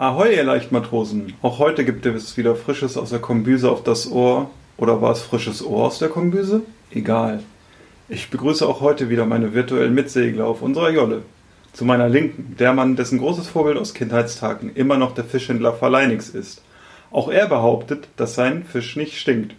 [0.00, 1.34] Ahoi, ihr Leichtmatrosen.
[1.42, 4.48] Auch heute gibt es wieder Frisches aus der Kombüse auf das Ohr.
[4.78, 6.62] Oder war es frisches Ohr aus der Kombüse?
[6.90, 7.42] Egal.
[8.08, 11.20] Ich begrüße auch heute wieder meine virtuellen Mitsegler auf unserer Jolle.
[11.74, 16.30] Zu meiner Linken, der Mann, dessen großes Vorbild aus Kindheitstagen immer noch der Fischhändler Verleinix
[16.30, 16.62] ist.
[17.10, 19.54] Auch er behauptet, dass sein Fisch nicht stinkt.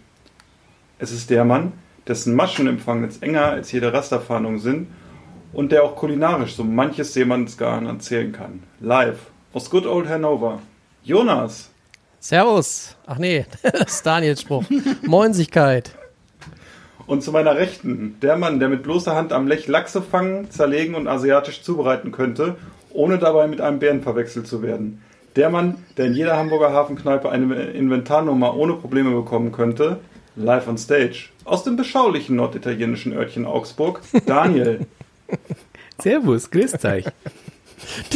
[0.98, 1.70] Es ist der Mann,
[2.08, 4.88] dessen Maschen im Fangnetz enger als jede Rasterfahndung sind
[5.52, 8.64] und der auch kulinarisch so manches Seemannsgarn erzählen kann.
[8.80, 10.60] Live aus Good Old Hanover.
[11.04, 11.70] Jonas.
[12.20, 12.96] Servus.
[13.06, 14.64] Ach nee, das ist Daniels Spruch.
[15.02, 15.92] Moinsigkeit.
[17.06, 20.94] Und zu meiner Rechten, der Mann, der mit bloßer Hand am Lech Lachse fangen, zerlegen
[20.94, 22.56] und asiatisch zubereiten könnte,
[22.90, 25.02] ohne dabei mit einem Bären verwechselt zu werden.
[25.36, 29.98] Der Mann, der in jeder Hamburger Hafenkneipe eine Inventarnummer ohne Probleme bekommen könnte,
[30.36, 31.30] live on stage.
[31.44, 34.86] Aus dem beschaulichen norditalienischen Örtchen Augsburg, Daniel.
[35.98, 37.04] Servus, grüßt euch.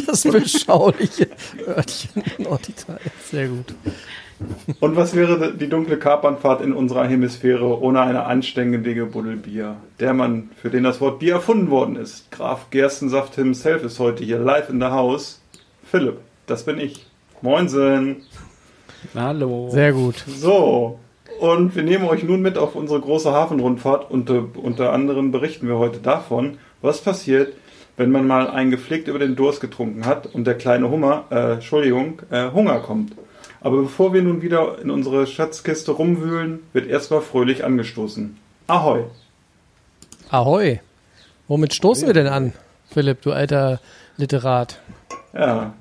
[0.06, 1.28] Das beschauliche
[1.66, 3.10] Örtchen Norditalien.
[3.30, 3.74] Sehr gut.
[4.80, 9.76] Und was wäre die dunkle Kapernfahrt in unserer Hemisphäre ohne eine anständige Buddel Bier?
[9.98, 12.30] Der Mann, für den das Wort Bier erfunden worden ist.
[12.30, 15.40] Graf Gerstensaft himself ist heute hier live in the house.
[15.84, 17.06] Philipp, das bin ich.
[17.40, 18.16] Moinsen.
[19.14, 19.70] Hallo.
[19.70, 20.22] Sehr gut.
[20.26, 20.98] So,
[21.40, 25.68] und wir nehmen euch nun mit auf unsere große Hafenrundfahrt und äh, unter anderem berichten
[25.68, 27.54] wir heute davon, was passiert,
[27.96, 31.52] wenn man mal ein gepflegt über den Durst getrunken hat und der kleine Hummer, äh,
[31.54, 33.12] Entschuldigung, äh, Hunger kommt.
[33.60, 38.36] Aber bevor wir nun wieder in unsere Schatzkiste rumwühlen, wird erstmal fröhlich angestoßen.
[38.66, 39.04] Ahoi!
[40.30, 40.80] Ahoi.
[41.48, 42.52] Womit stoßen wir denn an,
[42.92, 43.80] Philipp, du alter
[44.16, 44.80] Literat?
[45.32, 45.74] Ja,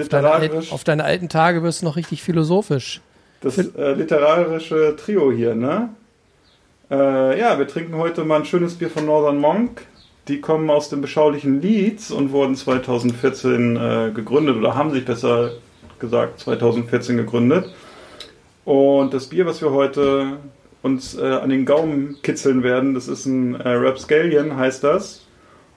[0.00, 3.00] Auf deine, Al- literarisch, auf deine alten Tage wirst du noch richtig philosophisch.
[3.40, 5.90] das äh, literarische Trio hier, ne?
[6.90, 9.82] Äh, ja, wir trinken heute mal ein schönes Bier von Northern Monk.
[10.28, 15.52] Die kommen aus dem beschaulichen Leeds und wurden 2014 äh, gegründet oder haben sich besser
[15.98, 17.74] gesagt 2014 gegründet.
[18.64, 20.38] Und das Bier, was wir heute
[20.82, 25.26] uns äh, an den Gaumen kitzeln werden, das ist ein äh, Rapscallion, heißt das.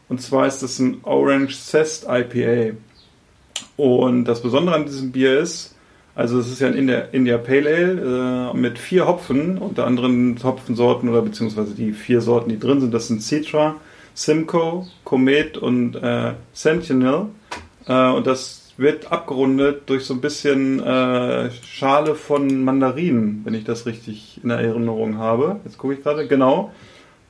[0.10, 2.78] Und zwar ist das ein Orange Zest IPA.
[3.76, 5.76] Und das Besondere an diesem Bier ist,
[6.16, 11.10] also es ist ja ein India, Pale Ale äh, mit vier Hopfen, unter anderem Hopfensorten
[11.10, 13.76] oder beziehungsweise die vier Sorten, die drin sind, das sind Citra,
[14.18, 17.28] Simcoe, Comet und äh, Sentinel.
[17.88, 23.64] Äh, und das wird abgerundet durch so ein bisschen äh, Schale von Mandarinen, wenn ich
[23.64, 25.60] das richtig in Erinnerung habe.
[25.66, 26.72] Jetzt gucke ich gerade, genau.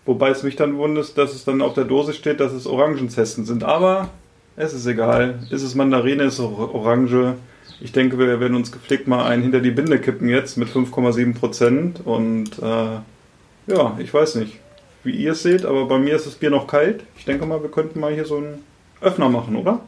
[0.05, 3.43] Wobei es mich dann wundert, dass es dann auf der Dose steht, dass es Orangenzesten
[3.43, 3.65] sind.
[3.65, 4.07] Aber
[4.55, 5.39] es ist egal.
[5.49, 7.33] Ist es Mandarine, ist es Orange.
[7.81, 11.37] Ich denke, wir werden uns gepflegt mal einen hinter die Binde kippen jetzt mit 5,7
[11.37, 11.99] Prozent.
[12.05, 14.61] Und äh, ja, ich weiß nicht,
[15.07, 17.03] wie ihr es seht, aber bei mir ist das Bier noch kalt.
[17.17, 18.63] Ich denke mal, wir könnten mal hier so einen
[19.01, 19.79] Öffner machen, oder?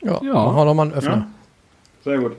[0.00, 0.32] Ja, Ja.
[0.34, 1.16] machen wir doch mal einen Öffner.
[1.16, 1.26] Ja?
[2.04, 2.36] Sehr gut.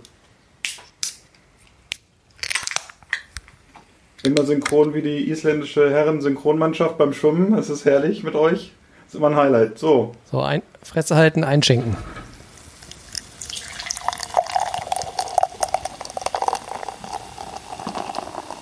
[4.24, 7.54] Immer synchron wie die isländische Herren-Synchronmannschaft beim Schwimmen.
[7.58, 8.72] Es ist herrlich mit euch.
[9.08, 9.80] ist immer ein Highlight.
[9.80, 11.96] So, So, ein, Fresse halten, einschenken.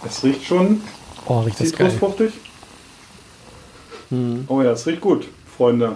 [0.05, 0.81] es riecht schon
[1.25, 1.89] Oh, riecht das geil.
[1.91, 2.33] zitrusfruchtig.
[4.47, 5.93] Oh ja, es riecht gut, Freunde.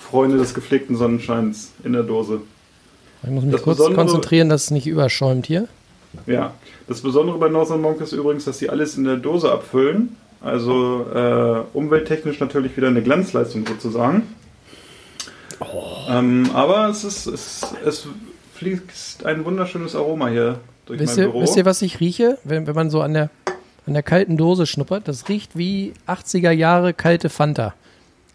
[0.00, 2.40] Freunde des gepflegten Sonnenscheins in der Dose.
[3.22, 5.68] Ich muss mich Das kurz Besondere- konzentrieren, dass es nicht überschäumt hier.
[6.26, 6.54] Ja,
[6.88, 10.16] das Besondere bei Northern Monk ist übrigens, dass sie alles in der Dose abfüllen.
[10.40, 14.22] Also äh, umwelttechnisch natürlich wieder eine Glanzleistung sozusagen.
[16.08, 18.06] Ähm, aber es ist, es, es
[18.54, 21.42] fließt ein wunderschönes Aroma hier durch Wisst mein ihr, Büro.
[21.42, 23.30] wisst ihr, was ich rieche, wenn, wenn man so an der,
[23.90, 25.08] an der kalten Dose schnuppert?
[25.08, 27.74] Das riecht wie 80er Jahre kalte Fanta.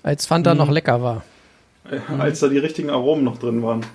[0.04, 0.58] Als Fanta Mhm.
[0.58, 1.24] noch lecker war.
[2.20, 3.86] Als da die richtigen Aromen noch drin waren.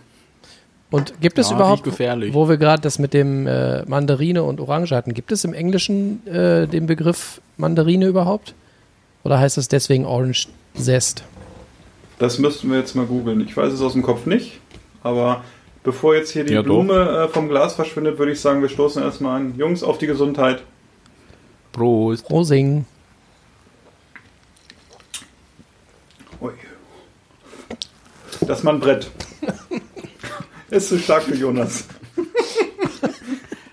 [0.90, 1.86] Und gibt es Ja, überhaupt,
[2.32, 6.26] wo wir gerade das mit dem äh, Mandarine und Orange hatten, gibt es im Englischen
[6.26, 8.54] äh, den Begriff Mandarine überhaupt?
[9.22, 11.24] Oder heißt es deswegen Orange Zest?
[12.18, 13.40] Das müssten wir jetzt mal googeln.
[13.42, 14.60] Ich weiß es aus dem Kopf nicht,
[15.02, 15.44] aber
[15.84, 16.62] bevor jetzt hier die Ja.
[16.62, 16.94] Blume
[17.26, 19.54] äh, vom Glas verschwindet, würde ich sagen, wir stoßen erstmal an.
[19.58, 20.62] Jungs, auf die Gesundheit.
[21.72, 22.28] Prost.
[22.30, 22.84] Rosing.
[26.40, 26.52] Ui.
[28.46, 29.10] Das ist mal ein Brett.
[30.70, 31.84] Ist zu stark für Jonas.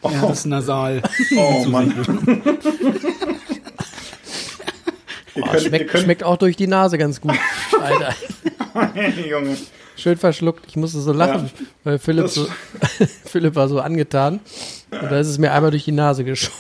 [0.04, 1.04] Ja, das ist nasal.
[1.38, 1.92] Oh Mann.
[5.36, 7.36] ihr Oh, könnt, schmeckt, könnt, schmeckt auch durch die Nase ganz gut.
[7.82, 8.16] Alter.
[9.30, 9.58] Junge.
[9.96, 10.66] Schön verschluckt.
[10.68, 11.52] Ich musste so lachen,
[11.84, 12.48] weil Philipp, Das- so,
[13.26, 14.40] Philipp war so angetan.
[14.90, 16.56] Und da ist es mir einmal durch die Nase geschoben.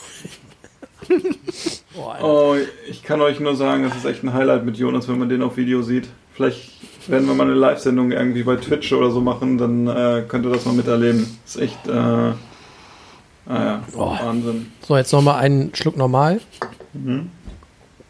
[2.21, 2.55] Oh,
[2.89, 5.41] ich kann euch nur sagen, das ist echt ein Highlight mit Jonas, wenn man den
[5.41, 6.07] auf Video sieht.
[6.33, 6.71] Vielleicht
[7.09, 10.51] werden wir mal eine Live-Sendung irgendwie bei Twitch oder so machen, dann äh, könnt ihr
[10.51, 11.37] das mal miterleben.
[11.45, 14.11] Das ist echt, äh, naja, Oh.
[14.11, 14.71] Wahnsinn.
[14.85, 16.41] So, jetzt nochmal einen Schluck normal.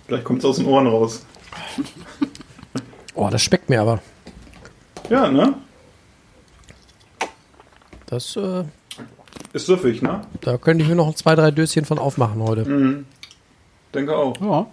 [0.07, 1.25] Gleich kommt es aus den Ohren raus.
[3.15, 4.01] Oh, das schmeckt mir aber.
[5.09, 5.53] Ja, ne?
[8.07, 8.63] Das, äh,
[9.57, 10.21] Ist süffig, ne?
[10.41, 12.63] da könnte ich mir noch zwei, drei Döschen von aufmachen heute.
[12.63, 13.05] Mhm.
[13.91, 14.39] Denke auch.
[14.39, 14.67] Ja.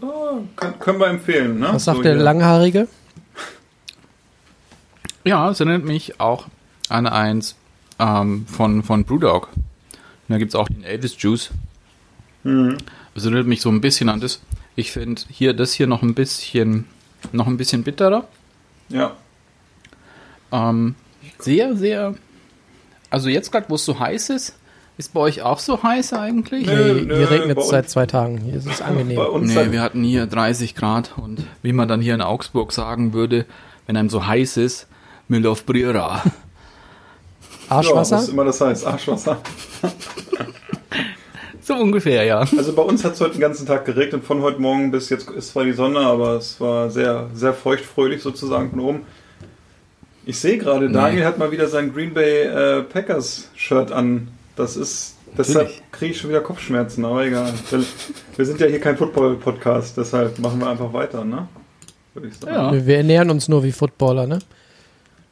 [0.00, 1.70] Ah, kann, können wir empfehlen, ne?
[1.72, 2.22] Was sagt So der hier.
[2.22, 2.86] Langhaarige?
[5.24, 6.46] Ja, es erinnert mich auch
[6.88, 7.56] an eins
[7.98, 9.48] ähm, von, von Brewdog.
[9.54, 9.62] Und
[10.28, 11.50] da gibt es auch den Elvis Juice.
[12.44, 12.78] Mhm.
[13.16, 14.40] Es erinnert mich so ein bisschen an das.
[14.76, 16.86] Ich finde hier das hier noch ein bisschen
[17.32, 18.28] noch ein bisschen bitterer.
[18.88, 19.16] Ja.
[20.52, 20.94] Ähm,
[21.40, 22.14] sehr, sehr.
[23.16, 24.52] Also jetzt gerade, wo es so heiß ist,
[24.98, 26.66] ist bei euch auch so heiß eigentlich?
[26.66, 28.36] Nee, nö, hier regnet es seit zwei Tagen.
[28.36, 29.16] Hier ist es angenehm.
[29.16, 32.72] Bei uns Nee, wir hatten hier 30 Grad und wie man dann hier in Augsburg
[32.72, 33.46] sagen würde,
[33.86, 34.86] wenn einem so heiß ist,
[35.28, 36.24] Milov Brira.
[36.24, 36.30] ja,
[37.70, 38.28] was Arschwasser?
[38.30, 39.38] immer das heißt, Arschwasser.
[41.62, 42.38] So ungefähr, ja.
[42.38, 45.28] Also bei uns hat es heute den ganzen Tag geregnet, von heute Morgen bis jetzt
[45.30, 49.00] ist zwar die Sonne, aber es war sehr, sehr feuchtfröhlich sozusagen von oben.
[50.26, 50.92] Ich sehe gerade, Nee.
[50.92, 54.28] Daniel hat mal wieder sein Green Bay äh, Packers Shirt an.
[54.56, 57.52] Das ist, deshalb kriege ich schon wieder Kopfschmerzen, aber egal.
[58.36, 61.46] Wir, sind ja hier kein Football-Podcast, deshalb machen wir einfach weiter, ne?
[62.12, 62.52] Würde ich sagen.
[62.52, 62.72] Ja.
[62.72, 64.40] Wir, wir ernähren uns nur wie Footballer, ne?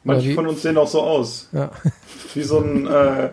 [0.05, 1.49] Manche von uns sehen auch so aus.
[1.51, 1.71] Ja.
[2.35, 3.29] Wie so ein äh,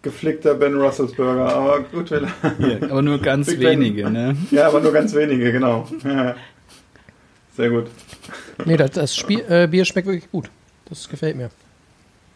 [0.00, 1.54] geflickter Ben Russelsburger.
[1.54, 2.26] Aber gut, wir,
[2.58, 3.78] Hier, aber nur ganz Big Ben.
[3.78, 4.34] wenige, ne?
[4.50, 5.86] ja, aber nur ganz wenige, genau.
[6.04, 6.34] Ja.
[7.56, 7.88] Sehr gut.
[8.64, 10.50] Nee, das, das Spiel, äh, Bier schmeckt wirklich gut.
[10.88, 11.50] Das gefällt mir.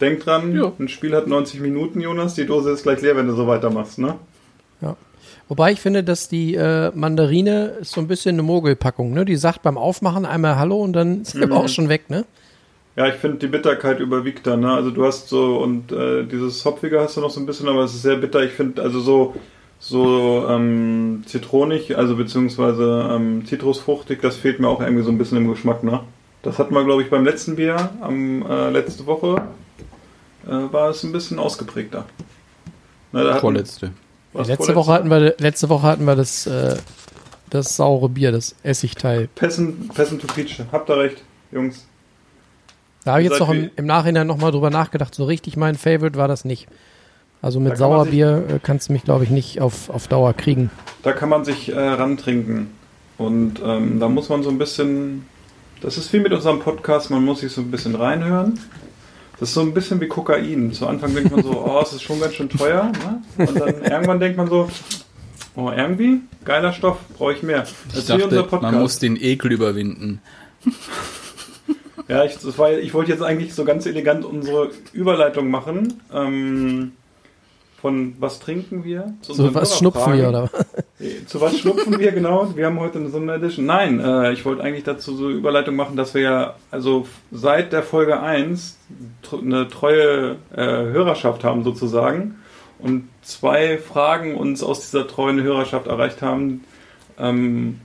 [0.00, 0.72] Denk dran, Ja.
[0.78, 2.34] ein Spiel hat 90 Minuten, Jonas.
[2.34, 4.14] Die Dose ist gleich leer, wenn du so weitermachst, ne?
[5.50, 9.24] Wobei ich finde, dass die äh, Mandarine ist so ein bisschen eine Mogelpackung, ne?
[9.24, 12.26] Die sagt beim Aufmachen einmal Hallo und dann ist sie aber auch schon weg, ne?
[12.96, 14.70] Ja, ich finde, die Bitterkeit überwiegt da, ne?
[14.74, 17.82] Also du hast so, und äh, dieses Hopfige hast du noch so ein bisschen, aber
[17.84, 18.42] es ist sehr bitter.
[18.42, 19.34] Ich finde, also so,
[19.78, 25.38] so ähm, zitronig, also beziehungsweise ähm, zitrusfruchtig, das fehlt mir auch irgendwie so ein bisschen
[25.38, 26.00] im Geschmack, ne?
[26.42, 29.42] Das hatten wir, glaube ich, beim letzten Bier, am äh, letzte Woche,
[30.46, 32.04] äh, war es ein bisschen ausgeprägter.
[33.12, 33.86] Ne, da hatten- Vorletzte.
[34.34, 34.74] letzte vorletzte?
[34.74, 36.76] Woche hatten wir letzte Woche hatten wir das äh,
[37.50, 39.28] das saure Bier, das Essigteil.
[39.34, 40.60] Peasant to Peach.
[40.70, 41.86] Habt ihr recht, Jungs.
[43.04, 45.14] Da habe ich jetzt noch im, im Nachhinein nochmal drüber nachgedacht.
[45.14, 46.68] So richtig mein Favorite war das nicht.
[47.40, 50.34] Also mit kann man Sauerbier äh, kannst du mich, glaube ich, nicht auf, auf Dauer
[50.34, 50.70] kriegen.
[51.02, 52.70] Da kann man sich äh, rantrinken.
[53.16, 55.26] Und ähm, da muss man so ein bisschen.
[55.80, 58.58] Das ist wie mit unserem Podcast, man muss sich so ein bisschen reinhören.
[59.38, 60.72] Das ist so ein bisschen wie Kokain.
[60.72, 62.90] Zu Anfang denkt man so, oh, es ist schon ganz schön teuer.
[62.90, 63.46] Ne?
[63.46, 64.68] Und dann irgendwann denkt man so,
[65.54, 67.60] oh, irgendwie, geiler Stoff, brauche ich mehr.
[67.60, 68.72] Das Ich ist wie unser dachte, Podcast.
[68.72, 70.20] man muss den Ekel überwinden.
[72.08, 76.00] Ja, ich, war, ich wollte jetzt eigentlich so ganz elegant unsere Überleitung machen.
[76.12, 76.92] Ähm,
[77.80, 79.14] von was trinken wir?
[79.22, 80.50] Zu So unseren was schnupfen wir, oder?
[81.00, 82.56] Äh, Zu was schnupfen wir genau?
[82.56, 83.66] Wir haben heute eine Sonderedition.
[83.66, 87.84] Nein, äh, ich wollte eigentlich dazu so Überleitung machen, dass wir ja also seit der
[87.84, 88.76] Folge 1
[89.22, 92.40] tr eine treue äh, Hörerschaft haben sozusagen
[92.80, 96.64] und zwei Fragen uns aus dieser treuen Hörerschaft erreicht haben.
[97.16, 97.80] Ähm,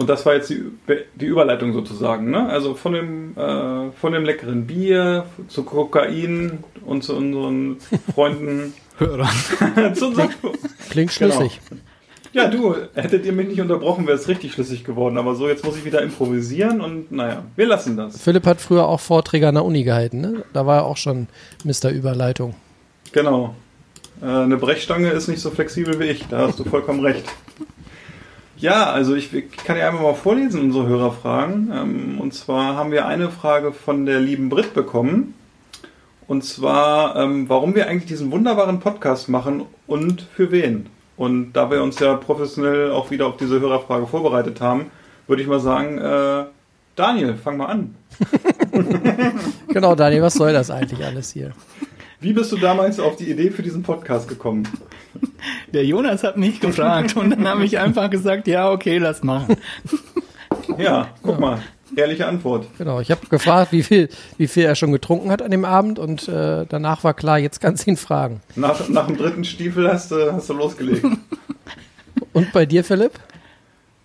[0.00, 0.64] und das war jetzt die,
[1.14, 2.48] die Überleitung sozusagen, ne?
[2.48, 7.76] Also von dem, äh, von dem leckeren Bier zu Kokain und zu unseren
[8.14, 8.72] Freunden.
[8.98, 9.28] Hörer.
[9.94, 10.30] zu unseren,
[10.88, 11.34] Klingt Genau.
[11.34, 11.60] schlüssig.
[12.32, 15.18] ja, du, hättet ihr mich nicht unterbrochen, wäre es richtig schlüssig geworden.
[15.18, 18.18] Aber so, jetzt muss ich wieder improvisieren und naja, wir lassen das.
[18.22, 20.44] Philipp hat früher auch Vorträge an der Uni gehalten, ne?
[20.54, 21.26] Da war er auch schon
[21.64, 21.90] Mr.
[21.90, 22.54] Überleitung.
[23.12, 23.54] Genau.
[24.22, 27.24] Äh, eine Brechstange ist nicht so flexibel wie ich, da hast du vollkommen recht.
[28.60, 31.72] Ja, also ich, ich kann ja einmal mal vorlesen, unsere Hörerfragen.
[31.74, 35.34] Ähm, und zwar haben wir eine Frage von der lieben Brit bekommen.
[36.28, 40.86] Und zwar, ähm, warum wir eigentlich diesen wunderbaren Podcast machen und für wen.
[41.16, 44.90] Und da wir uns ja professionell auch wieder auf diese Hörerfrage vorbereitet haben,
[45.26, 46.44] würde ich mal sagen, äh,
[46.96, 47.94] Daniel, fang mal an.
[49.68, 51.52] Genau, Daniel, was soll das eigentlich alles hier?
[52.20, 54.68] Wie bist du damals auf die Idee für diesen Podcast gekommen?
[55.72, 59.56] Der Jonas hat mich gefragt und dann habe ich einfach gesagt, ja, okay, lass machen.
[60.76, 61.62] Ja, guck mal.
[61.96, 62.66] Ehrliche Antwort.
[62.78, 65.98] Genau, ich habe gefragt, wie viel, wie viel er schon getrunken hat an dem Abend
[65.98, 68.42] und äh, danach war klar, jetzt kannst du ihn fragen.
[68.54, 71.04] Nach, nach dem dritten Stiefel hast du, hast du losgelegt.
[72.32, 73.12] Und bei dir, Philipp?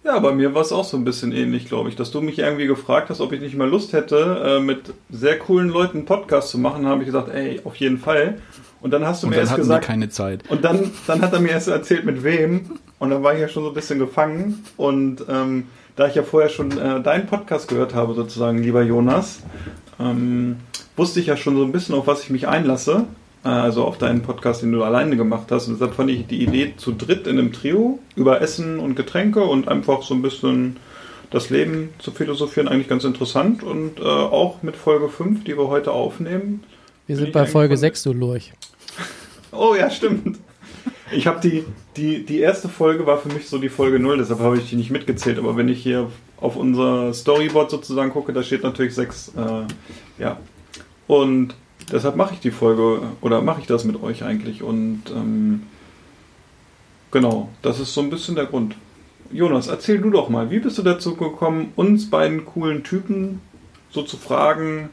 [0.06, 1.96] Ja, bei mir war es auch so ein bisschen ähnlich, glaube ich.
[1.96, 5.40] Dass du mich irgendwie gefragt hast, ob ich nicht mal Lust hätte, äh, mit sehr
[5.40, 8.38] coolen Leuten einen Podcast zu machen, habe ich gesagt, ey, auf jeden Fall.
[8.82, 10.44] Und dann hast du Und mir erst gesagt, keine Zeit.
[10.50, 12.78] und dann, dann hat er mir erst erzählt, mit wem.
[13.00, 14.64] Und dann war ich ja schon so ein bisschen gefangen.
[14.78, 19.40] Und ähm, da ich ja vorher schon äh, deinen Podcast gehört habe, sozusagen, lieber Jonas,
[20.00, 20.58] ähm,
[20.96, 23.06] wusste ich ja schon so ein bisschen, auf was ich mich einlasse.
[23.46, 25.68] Also auf deinen Podcast, den du alleine gemacht hast.
[25.68, 29.44] Und deshalb fand ich die Idee zu dritt in einem Trio über Essen und Getränke
[29.44, 30.78] und einfach so ein bisschen
[31.30, 33.62] das Leben zu philosophieren eigentlich ganz interessant.
[33.62, 36.64] Und äh, auch mit Folge 5, die wir heute aufnehmen.
[37.06, 38.52] Wir sind bei Folge von- 6 so durch.
[39.52, 40.40] Oh ja, stimmt.
[41.12, 41.66] Ich habe die,
[41.98, 44.76] die, die erste Folge war für mich so die Folge 0, deshalb habe ich die
[44.76, 45.38] nicht mitgezählt.
[45.38, 46.10] Aber wenn ich hier
[46.42, 49.34] auf unser Storyboard sozusagen gucke, da steht natürlich 6.
[49.38, 50.40] Äh, ja.
[51.06, 51.54] Und
[51.92, 54.64] deshalb mache ich die Folge oder mache ich das mit euch eigentlich.
[54.64, 55.64] Und ähm,
[57.12, 58.76] genau, das ist so ein bisschen der Grund.
[59.32, 63.42] Jonas, erzähl du doch mal, wie bist du dazu gekommen, uns beiden coolen Typen
[63.90, 64.90] so zu fragen,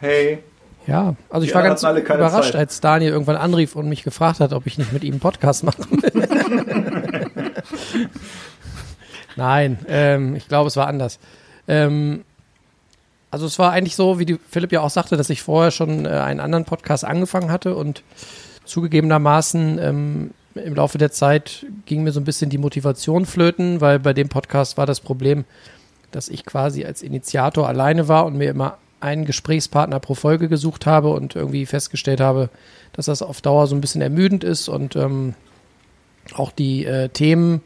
[0.00, 0.38] hey,
[0.86, 2.56] Ja, also ich war ganz überrascht, Zeit.
[2.56, 5.62] als Daniel irgendwann anrief und mich gefragt hat, ob ich nicht mit ihm einen Podcast
[5.64, 5.82] mache.
[9.36, 11.18] Nein, ähm, ich glaube, es war anders.
[11.68, 12.24] Ähm,
[13.30, 16.08] also es war eigentlich so, wie Philipp ja auch sagte, dass ich vorher schon äh,
[16.08, 18.02] einen anderen Podcast angefangen hatte und
[18.64, 23.98] zugegebenermaßen ähm, im Laufe der Zeit ging mir so ein bisschen die Motivation flöten, weil
[23.98, 25.44] bei dem Podcast war das Problem,
[26.10, 30.86] dass ich quasi als Initiator alleine war und mir immer einen Gesprächspartner pro Folge gesucht
[30.86, 32.50] habe und irgendwie festgestellt habe,
[32.92, 35.34] dass das auf Dauer so ein bisschen ermüdend ist und ähm,
[36.34, 37.62] auch die äh, Themen,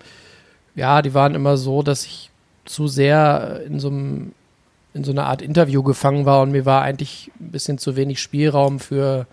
[0.75, 2.31] ja, die waren immer so, dass ich
[2.64, 4.33] zu sehr in so einem
[4.95, 8.21] in so einer Art Interview gefangen war und mir war eigentlich ein bisschen zu wenig
[8.21, 9.27] Spielraum für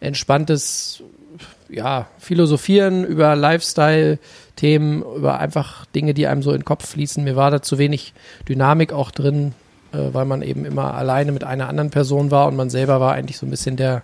[0.00, 1.02] entspanntes
[1.68, 7.24] ja, Philosophieren über Lifestyle-Themen, über einfach Dinge, die einem so in den Kopf fließen.
[7.24, 8.12] Mir war da zu wenig
[8.48, 9.54] Dynamik auch drin,
[9.92, 13.12] äh, weil man eben immer alleine mit einer anderen Person war und man selber war
[13.14, 14.02] eigentlich so ein bisschen der,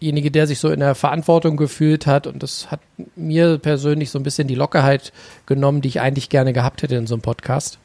[0.00, 2.80] derjenige, der sich so in der Verantwortung gefühlt hat und das hat
[3.16, 5.12] mir persönlich so ein bisschen die Lockerheit
[5.46, 7.78] genommen, die ich eigentlich gerne gehabt hätte in so einem Podcast.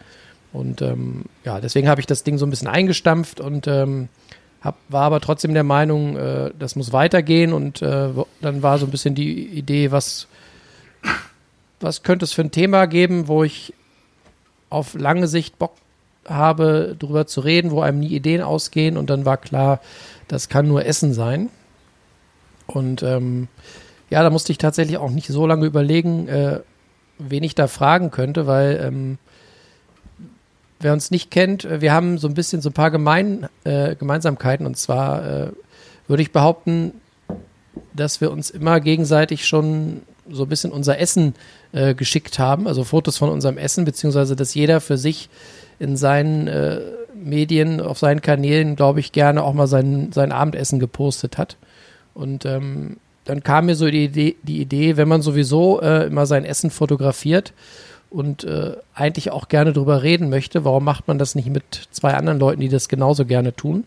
[0.58, 4.10] Und ähm, ja, deswegen habe ich das Ding so ein bisschen eingestampft und ähm,
[4.62, 8.10] hab, war aber trotzdem der Meinung, äh, das muss weitergehen und äh,
[8.42, 10.28] dann war so ein bisschen die Idee, was,
[11.80, 13.74] was könnte es für ein Thema geben, wo ich
[14.70, 15.74] auf lange Sicht Bock
[16.28, 19.80] habe, drüber zu reden, wo einem nie Ideen ausgehen und dann war klar,
[20.28, 21.50] das kann nur Essen sein.
[22.66, 23.48] Und ähm,
[24.10, 26.62] ja, da musste ich tatsächlich auch nicht so lange überlegen, äh,
[27.20, 29.18] wen ich da fragen könnte, weil ähm,
[30.79, 33.96] wer uns nicht kennt, äh, wir haben so ein bisschen so ein paar Gemein, äh,
[33.96, 35.48] Gemeinsamkeiten und zwar äh,
[36.07, 36.93] würde ich behaupten,
[37.93, 41.36] dass wir uns immer gegenseitig schon so ein bisschen unser Essen
[41.72, 45.29] äh, geschickt haben, also Fotos von unserem Essen, beziehungsweise dass jeder für sich
[45.79, 46.81] in seinen äh,
[47.13, 51.57] Medien, auf seinen Kanälen, glaube ich, gerne auch mal sein, sein Abendessen gepostet hat.
[52.13, 56.25] Und ähm, dann kam mir so die Idee, die Idee wenn man sowieso äh, immer
[56.25, 57.53] sein Essen fotografiert
[58.10, 62.14] und äh, eigentlich auch gerne drüber reden möchte, warum macht man das nicht mit zwei
[62.14, 63.86] anderen Leuten, die das genauso gerne tun?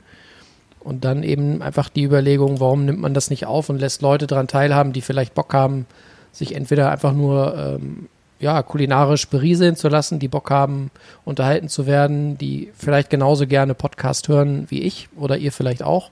[0.81, 4.27] Und dann eben einfach die Überlegung, warum nimmt man das nicht auf und lässt Leute
[4.27, 5.87] daran teilhaben, die vielleicht Bock haben,
[6.33, 8.09] sich entweder einfach nur ähm,
[8.39, 10.91] ja, kulinarisch berieseln zu lassen, die Bock haben,
[11.25, 16.11] unterhalten zu werden, die vielleicht genauso gerne Podcast hören wie ich oder ihr vielleicht auch.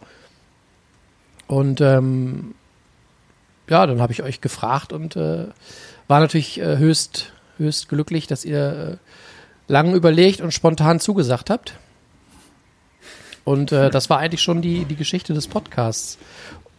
[1.47, 2.55] Und ähm,
[3.69, 5.47] ja, dann habe ich euch gefragt und äh,
[6.07, 8.99] war natürlich äh, höchst, höchst glücklich, dass ihr
[9.69, 11.75] äh, lang überlegt und spontan zugesagt habt.
[13.45, 16.19] Und äh, das war eigentlich schon die, die Geschichte des Podcasts.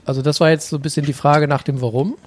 [0.06, 2.18] Also das war jetzt so ein bisschen die Frage nach dem Warum.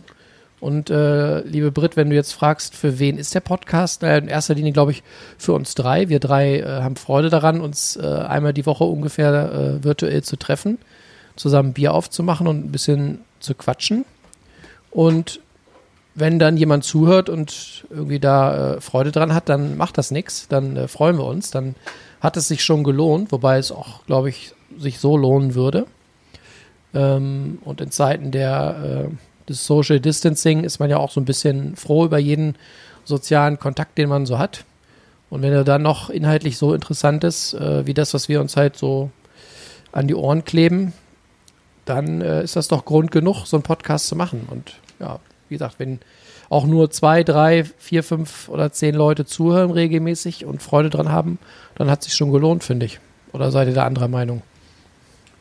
[0.63, 4.05] Und äh, liebe Britt, wenn du jetzt fragst, für wen ist der Podcast?
[4.05, 5.03] Äh, in erster Linie, glaube ich,
[5.37, 6.09] für uns drei.
[6.09, 10.37] Wir drei äh, haben Freude daran, uns äh, einmal die Woche ungefähr äh, virtuell zu
[10.37, 10.79] treffen,
[11.35, 14.05] zusammen Bier aufzumachen und ein bisschen zu quatschen.
[14.93, 15.41] Und
[16.15, 20.49] wenn dann jemand zuhört und irgendwie da äh, Freude dran hat, dann macht das nichts,
[20.49, 21.75] dann äh, freuen wir uns, dann
[22.21, 25.87] hat es sich schon gelohnt, wobei es auch, glaube ich, sich so lohnen würde.
[26.95, 31.25] Ähm, und in Zeiten der, äh, des Social Distancing ist man ja auch so ein
[31.25, 32.57] bisschen froh über jeden
[33.05, 34.65] sozialen Kontakt, den man so hat.
[35.31, 38.57] Und wenn er dann noch inhaltlich so interessant ist, äh, wie das, was wir uns
[38.57, 39.11] halt so
[39.91, 40.93] an die Ohren kleben,
[41.87, 44.47] dann äh, ist das doch Grund genug, so einen Podcast zu machen.
[44.51, 45.19] Und ja,
[45.53, 46.01] wie gesagt, wenn
[46.49, 51.39] auch nur zwei, drei, vier, fünf oder zehn Leute zuhören regelmäßig und Freude dran haben,
[51.75, 53.01] dann hat sich schon gelohnt, finde ich.
[53.33, 54.43] Oder seid ihr da anderer Meinung?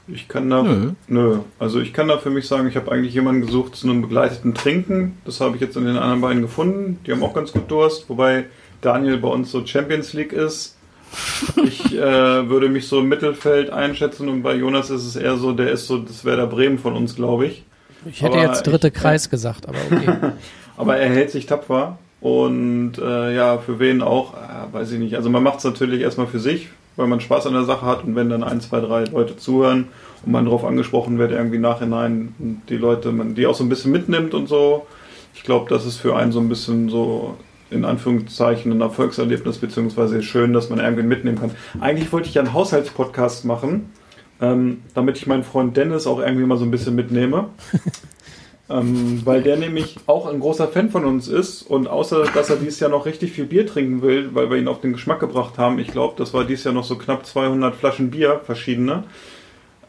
[0.07, 0.91] Ich kann da, Nö.
[1.07, 1.39] nö.
[1.59, 4.53] Also ich kann da für mich sagen, ich habe eigentlich jemanden gesucht zu einem begleiteten
[4.53, 5.17] Trinken.
[5.23, 6.99] Das habe ich jetzt in den anderen beiden gefunden.
[7.05, 8.45] Die haben auch ganz gut Durst, wobei
[8.81, 10.75] Daniel bei uns so Champions League ist.
[11.63, 15.53] Ich äh, würde mich so im Mittelfeld einschätzen und bei Jonas ist es eher so,
[15.53, 17.63] der ist so das Werder Bremen von uns, glaube ich.
[18.05, 20.33] Ich hätte Aber jetzt dritte ich- Kreis gesagt, aber okay.
[20.77, 25.15] Aber er hält sich tapfer und äh, ja, für wen auch, äh, weiß ich nicht.
[25.15, 28.03] Also man macht es natürlich erstmal für sich, weil man Spaß an der Sache hat
[28.03, 29.89] und wenn dann ein, zwei, drei Leute zuhören
[30.25, 33.91] und man darauf angesprochen wird, irgendwie nachhinein die Leute, man die auch so ein bisschen
[33.91, 34.87] mitnimmt und so,
[35.35, 37.35] ich glaube, das ist für einen so ein bisschen so
[37.69, 41.51] in Anführungszeichen ein Erfolgserlebnis, beziehungsweise schön, dass man irgendwen mitnehmen kann.
[41.79, 43.89] Eigentlich wollte ich ja einen Haushaltspodcast machen,
[44.41, 47.49] ähm, damit ich meinen Freund Dennis auch irgendwie mal so ein bisschen mitnehme.
[48.71, 52.55] Ähm, weil der nämlich auch ein großer Fan von uns ist und außer, dass er
[52.55, 55.57] dieses Jahr noch richtig viel Bier trinken will, weil wir ihn auf den Geschmack gebracht
[55.57, 59.03] haben, ich glaube, das war dieses Jahr noch so knapp 200 Flaschen Bier, verschiedene,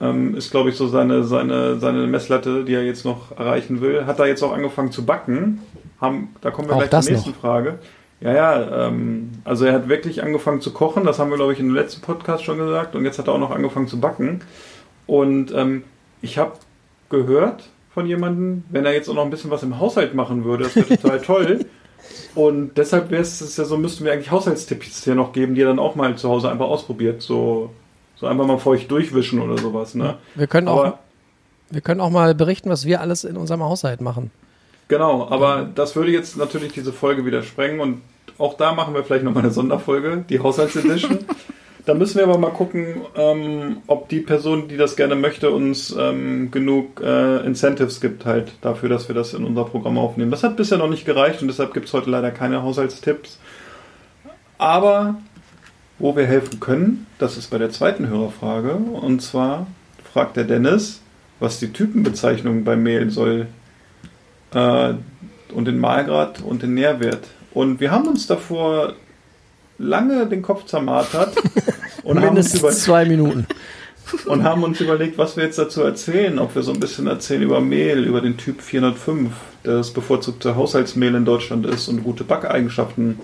[0.00, 4.04] ähm, ist glaube ich so seine, seine, seine Messlatte, die er jetzt noch erreichen will,
[4.06, 5.60] hat er jetzt auch angefangen zu backen.
[6.00, 7.38] Haben, da kommen wir Auch gleich zur nächsten noch.
[7.38, 7.78] Frage.
[8.22, 11.58] Ja, ja, ähm, also er hat wirklich angefangen zu kochen, das haben wir glaube ich
[11.58, 14.42] in dem letzten Podcast schon gesagt und jetzt hat er auch noch angefangen zu backen.
[15.06, 15.82] Und ähm,
[16.20, 16.52] ich habe
[17.10, 20.64] gehört von jemandem, wenn er jetzt auch noch ein bisschen was im Haushalt machen würde,
[20.64, 21.66] das wäre total toll.
[22.34, 25.68] Und deshalb wäre es ja so, müssten wir eigentlich Haushaltstipps hier noch geben, die er
[25.68, 27.22] dann auch mal zu Hause einfach ausprobiert.
[27.22, 27.70] So,
[28.16, 29.94] so einfach mal feucht durchwischen oder sowas.
[29.94, 30.16] Ne?
[30.34, 30.98] Wir können auch, Aber
[31.70, 34.30] wir können auch mal berichten, was wir alles in unserem Haushalt machen.
[34.88, 38.02] genau, aber das würde jetzt natürlich diese Folge wieder sprengen und
[38.42, 41.18] auch da machen wir vielleicht nochmal eine Sonderfolge, die Haushaltsedition.
[41.84, 45.92] Da müssen wir aber mal gucken, ähm, ob die Person, die das gerne möchte, uns
[45.98, 50.30] ähm, genug äh, Incentives gibt halt dafür, dass wir das in unser Programm aufnehmen.
[50.30, 53.40] Das hat bisher noch nicht gereicht und deshalb gibt es heute leider keine Haushaltstipps.
[54.58, 55.16] Aber
[55.98, 58.74] wo wir helfen können, das ist bei der zweiten Hörerfrage.
[58.74, 59.66] Und zwar
[60.12, 61.00] fragt der Dennis,
[61.40, 63.48] was die Typenbezeichnung bei Mehl soll
[64.54, 64.94] äh,
[65.52, 67.26] und den Mahlgrad und den Nährwert.
[67.54, 68.94] Und wir haben uns davor
[69.78, 71.36] lange den Kopf zermartert
[72.02, 73.46] und haben, uns Mindestens zwei Minuten.
[74.26, 76.38] und haben uns überlegt, was wir jetzt dazu erzählen.
[76.38, 79.32] Ob wir so ein bisschen erzählen über Mehl, über den Typ 405,
[79.64, 83.18] der das bevorzugte Haushaltsmehl in Deutschland ist und gute Backeigenschaften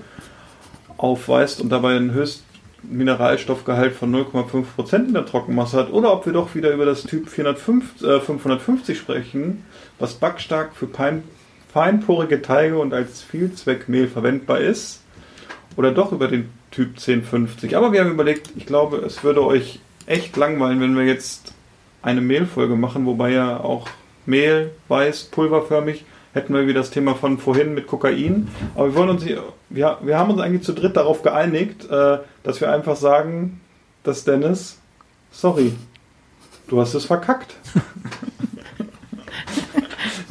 [0.96, 2.44] aufweist und dabei einen höchsten
[2.82, 5.92] Mineralstoffgehalt von 0,5% in der Trockenmasse hat.
[5.92, 9.64] Oder ob wir doch wieder über das Typ 405, äh, 550 sprechen,
[9.98, 11.24] was backstark für pein,
[11.78, 15.00] feinporige Teige und als Vielzweckmehl verwendbar ist.
[15.76, 17.76] Oder doch über den Typ 1050.
[17.76, 21.54] Aber wir haben überlegt, ich glaube, es würde euch echt langweilen, wenn wir jetzt
[22.02, 23.88] eine Mehlfolge machen, wobei ja auch
[24.26, 28.48] Mehl, weiß, pulverförmig, hätten wir wie das Thema von vorhin mit Kokain.
[28.74, 32.60] Aber wir wollen uns, wir, wir haben uns eigentlich zu dritt darauf geeinigt, äh, dass
[32.60, 33.60] wir einfach sagen,
[34.02, 34.80] dass Dennis,
[35.30, 35.74] sorry,
[36.66, 37.54] du hast es verkackt.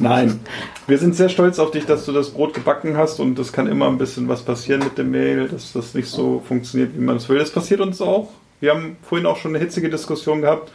[0.00, 0.38] Nein,
[0.86, 3.66] wir sind sehr stolz auf dich, dass du das Brot gebacken hast und es kann
[3.66, 7.16] immer ein bisschen was passieren mit dem Mehl, dass das nicht so funktioniert, wie man
[7.16, 7.38] es will.
[7.38, 8.28] Das passiert uns auch.
[8.60, 10.70] Wir haben vorhin auch schon eine hitzige Diskussion gehabt,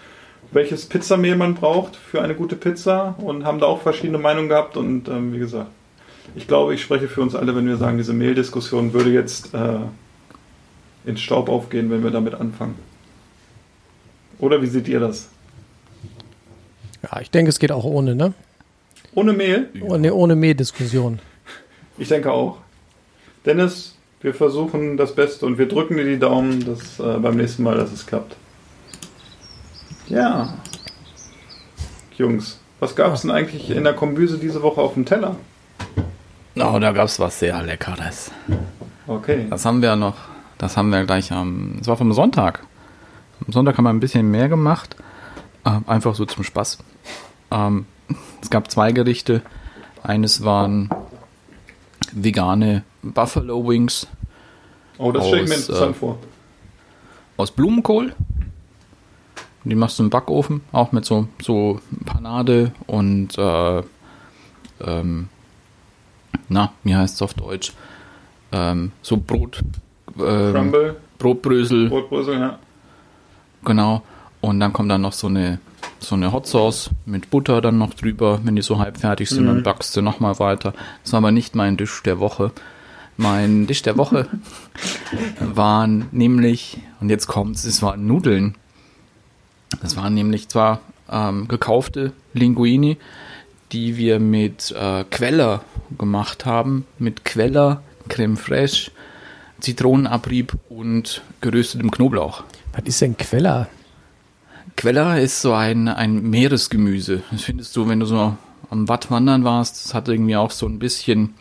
[0.51, 4.75] welches Pizzamehl man braucht für eine gute Pizza und haben da auch verschiedene Meinungen gehabt
[4.75, 5.71] und ähm, wie gesagt,
[6.36, 9.79] ich glaube, ich spreche für uns alle, wenn wir sagen, diese Mehldiskussion würde jetzt äh,
[11.05, 12.75] ins Staub aufgehen, wenn wir damit anfangen.
[14.39, 15.29] Oder wie seht ihr das?
[17.03, 18.33] Ja, ich denke, es geht auch ohne, ne?
[19.15, 19.69] Ohne Mehl?
[19.82, 21.19] Ohne, ohne Mehl-Diskussion.
[21.97, 22.58] Ich denke auch.
[23.45, 27.63] Dennis, wir versuchen das Beste und wir drücken dir die Daumen, dass äh, beim nächsten
[27.63, 28.36] Mal, dass es klappt.
[30.08, 30.54] Ja.
[32.17, 35.36] Jungs, was gab es denn eigentlich in der Kombüse diese Woche auf dem Teller?
[36.56, 38.32] Oh, da gab es was sehr Leckeres.
[39.08, 39.47] Okay.
[39.49, 40.15] Das haben wir noch,
[40.58, 42.65] das haben wir gleich am, das war vom Sonntag.
[43.45, 44.95] Am Sonntag haben wir ein bisschen mehr gemacht,
[45.65, 46.78] äh, einfach so zum Spaß.
[47.52, 47.86] Ähm,
[48.41, 49.41] es gab zwei Gerichte.
[50.02, 50.89] Eines waren
[52.12, 54.08] vegane Buffalo Wings
[54.97, 56.17] Oh, das stelle ich mir aus, interessant äh, vor.
[57.38, 58.13] aus Blumenkohl.
[59.65, 63.82] Die machst du im Backofen, auch mit so, so Panade und äh,
[64.82, 65.30] ähm,
[66.49, 67.71] na, wie heißt es auf Deutsch?
[68.52, 69.62] Ähm, so Brot,
[70.19, 72.60] ähm, Crumble, Brotbrösel, Brotbrösel, ja.
[73.63, 74.04] genau.
[74.41, 75.60] Und dann kommt dann noch so eine,
[76.03, 79.43] so eine Hot Sauce mit Butter dann noch drüber, wenn die so halb fertig sind,
[79.43, 79.47] Mhm.
[79.47, 80.73] dann backst du nochmal weiter.
[81.03, 82.51] Das war aber nicht mein Tisch der Woche.
[83.17, 84.27] Mein Tisch der Woche
[85.39, 88.55] waren nämlich, und jetzt kommt's, es waren Nudeln.
[89.81, 92.97] Das waren nämlich zwar ähm, gekaufte Linguini,
[93.71, 95.61] die wir mit äh, Queller
[95.97, 98.91] gemacht haben mit Queller, Creme fraiche,
[99.59, 102.43] Zitronenabrieb und geröstetem Knoblauch.
[102.73, 103.67] Was ist denn Queller?
[104.75, 107.21] Queller ist so ein, ein Meeresgemüse.
[107.31, 108.36] Das findest du, wenn du so
[108.69, 109.86] am Watt wandern warst.
[109.86, 111.36] Das hat irgendwie auch so ein bisschen,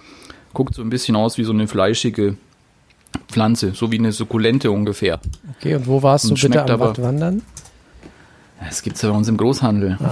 [0.53, 2.37] guckt so ein bisschen aus wie so eine fleischige
[3.29, 5.21] Pflanze, so wie eine Sukkulente ungefähr.
[5.59, 7.43] Okay, und wo warst du Und bitte schmeckt am aber- Watt wandern?
[8.65, 9.99] Das gibt's ja bei uns im Großhandel.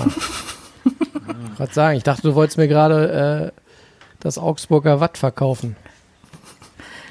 [1.53, 3.61] Ich wollte sagen, ich dachte, du wolltest mir gerade äh,
[4.21, 5.77] das Augsburger Watt verkaufen.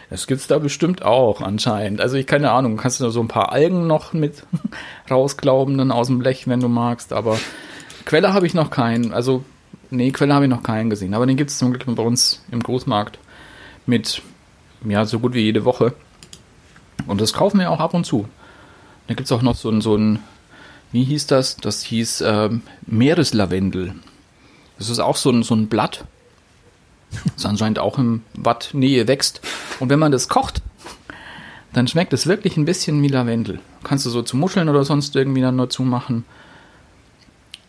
[0.09, 2.01] Das gibt's da bestimmt auch anscheinend.
[2.01, 4.43] Also ich keine Ahnung, kannst du da so ein paar Algen noch mit
[5.09, 7.13] rausglauben dann aus dem Blech, wenn du magst.
[7.13, 7.37] Aber
[8.05, 9.13] Quelle habe ich noch keinen.
[9.13, 9.43] Also
[9.91, 11.13] nee, Quelle habe ich noch keinen gesehen.
[11.13, 13.19] Aber den gibt's zum Glück bei uns im Großmarkt
[13.85, 14.23] mit
[14.83, 15.93] ja so gut wie jede Woche.
[17.05, 18.27] Und das kaufen wir auch ab und zu.
[19.07, 20.19] Da gibt's auch noch so ein so ein
[20.91, 21.55] wie hieß das?
[21.57, 23.93] Das hieß ähm, Meereslavendel.
[24.79, 26.05] Das ist auch so ein so ein Blatt
[27.35, 29.41] das anscheinend auch im Wattnähe wächst.
[29.79, 30.61] Und wenn man das kocht,
[31.73, 33.59] dann schmeckt es wirklich ein bisschen wie Lavendel.
[33.83, 36.25] Kannst du so zu Muscheln oder sonst irgendwie dann dazu machen.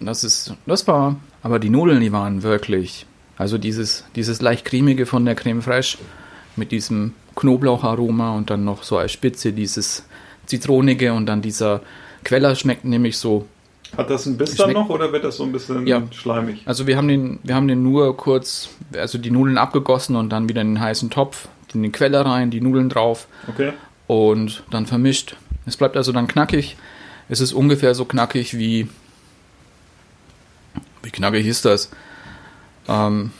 [0.00, 5.04] Das ist, das war, aber die Nudeln, die waren wirklich, also dieses, dieses leicht cremige
[5.04, 5.98] von der Creme fraiche
[6.56, 10.06] mit diesem Knoblaucharoma und dann noch so als Spitze dieses
[10.46, 11.82] zitronige und dann dieser
[12.24, 13.46] Queller schmeckt nämlich so
[13.96, 16.02] Hat das ein Biss dann noch oder wird das so ein bisschen Ja.
[16.12, 16.62] schleimig?
[16.64, 20.48] Also wir haben den, wir haben den nur kurz, also die Nudeln abgegossen und dann
[20.48, 23.72] wieder in den heißen Topf, in den Queller rein, die Nudeln drauf Okay.
[24.06, 25.36] und dann vermischt.
[25.66, 26.76] Es bleibt also dann knackig.
[27.28, 28.88] Es ist ungefähr so knackig wie,
[31.02, 31.90] wie knackig ist das?
[32.88, 33.30] Ähm,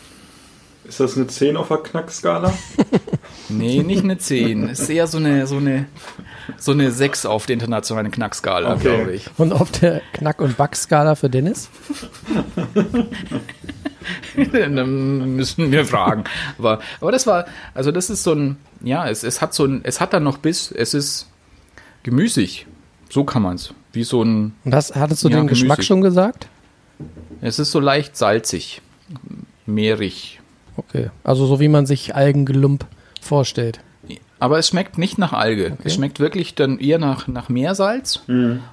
[0.84, 2.52] Ist das eine 10 auf der Knackskala?
[3.48, 4.68] nee, nicht eine 10.
[4.68, 5.86] Es ist eher so eine, so eine,
[6.58, 8.82] so eine 6 auf der internationalen Knackskala, Okay.
[8.96, 9.26] glaube ich.
[9.38, 11.68] Und auf der Knack- und Backskala für Dennis?
[14.52, 16.24] dann müssen wir fragen.
[16.58, 19.80] Aber, aber das war, also das ist so ein, ja, es, es hat so ein,
[19.84, 21.28] es hat dann noch Biss, es ist
[22.02, 22.66] gemüsig.
[23.08, 23.74] So kann man es.
[23.92, 25.86] Wie so ein, Und das, hattest du Ja, den Geschmack gemüsig.
[25.88, 26.48] schon gesagt?
[27.40, 28.82] es ist so leicht salzig,
[29.66, 30.40] mehrig.
[30.76, 31.10] Okay.
[31.24, 32.86] Also so wie man sich Algengelump
[33.20, 33.80] vorstellt.
[34.40, 35.76] Aber es schmeckt nicht nach Alge.
[35.84, 38.22] Es schmeckt wirklich dann eher nach, nach Meersalz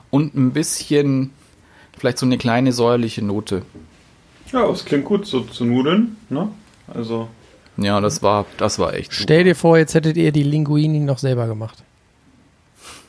[0.09, 1.31] und ein bisschen,
[1.97, 3.61] vielleicht so eine kleine säuerliche Note.
[4.51, 6.47] Ja, das klingt gut, so zu Nudeln, ne?
[6.93, 7.27] Also,
[7.75, 9.13] Ja, das war, das war echt.
[9.13, 11.83] Stell dir vor, jetzt hättet ihr die Linguini noch selber gemacht.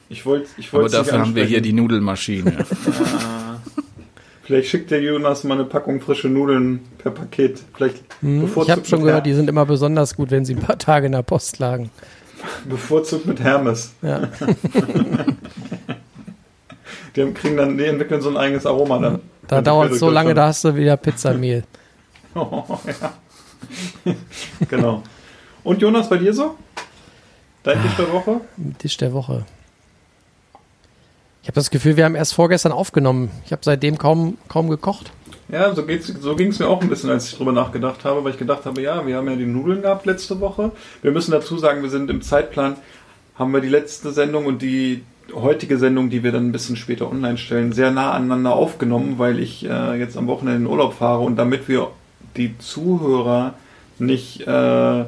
[0.09, 2.67] ich wollte ich Aber wollte dafür haben wir hier die Nudelmaschine.
[4.43, 7.61] Vielleicht schickt der Jonas mal eine Packung frische Nudeln per Paket.
[7.75, 10.79] Vielleicht Hm, ich habe schon gehört, die sind immer besonders gut, wenn sie ein paar
[10.79, 11.91] Tage in der Post lagen.
[12.69, 13.93] Bevorzugt mit Hermes.
[14.03, 14.29] Ja.
[17.17, 19.21] Die kriegen dann, die entwickeln so ein eigenes Aroma dann.
[19.49, 21.65] Da dauert es so lange, da hast du wieder Pizzamehl.
[22.35, 24.15] Oh, ja.
[24.69, 25.03] genau.
[25.65, 26.57] Und Jonas, bei dir so?
[27.65, 28.41] Dein Tisch der Woche?
[28.79, 29.45] Tisch der Woche.
[31.43, 33.31] Ich habe das Gefühl, wir haben erst vorgestern aufgenommen.
[33.45, 35.11] Ich habe seitdem kaum, kaum gekocht.
[35.51, 38.23] Ja, so, geht's, so ging es mir auch ein bisschen, als ich drüber nachgedacht habe,
[38.23, 40.73] weil ich gedacht habe, ja, wir haben ja die Nudeln gehabt letzte Woche.
[41.01, 42.77] Wir müssen dazu sagen, wir sind im Zeitplan,
[43.35, 47.11] haben wir die letzte Sendung und die heutige Sendung, die wir dann ein bisschen später
[47.11, 50.95] online stellen, sehr nah aneinander aufgenommen, weil ich äh, jetzt am Wochenende in den Urlaub
[50.95, 51.93] fahre und damit wir
[52.37, 53.55] die Zuhörer
[53.99, 55.05] nicht, äh,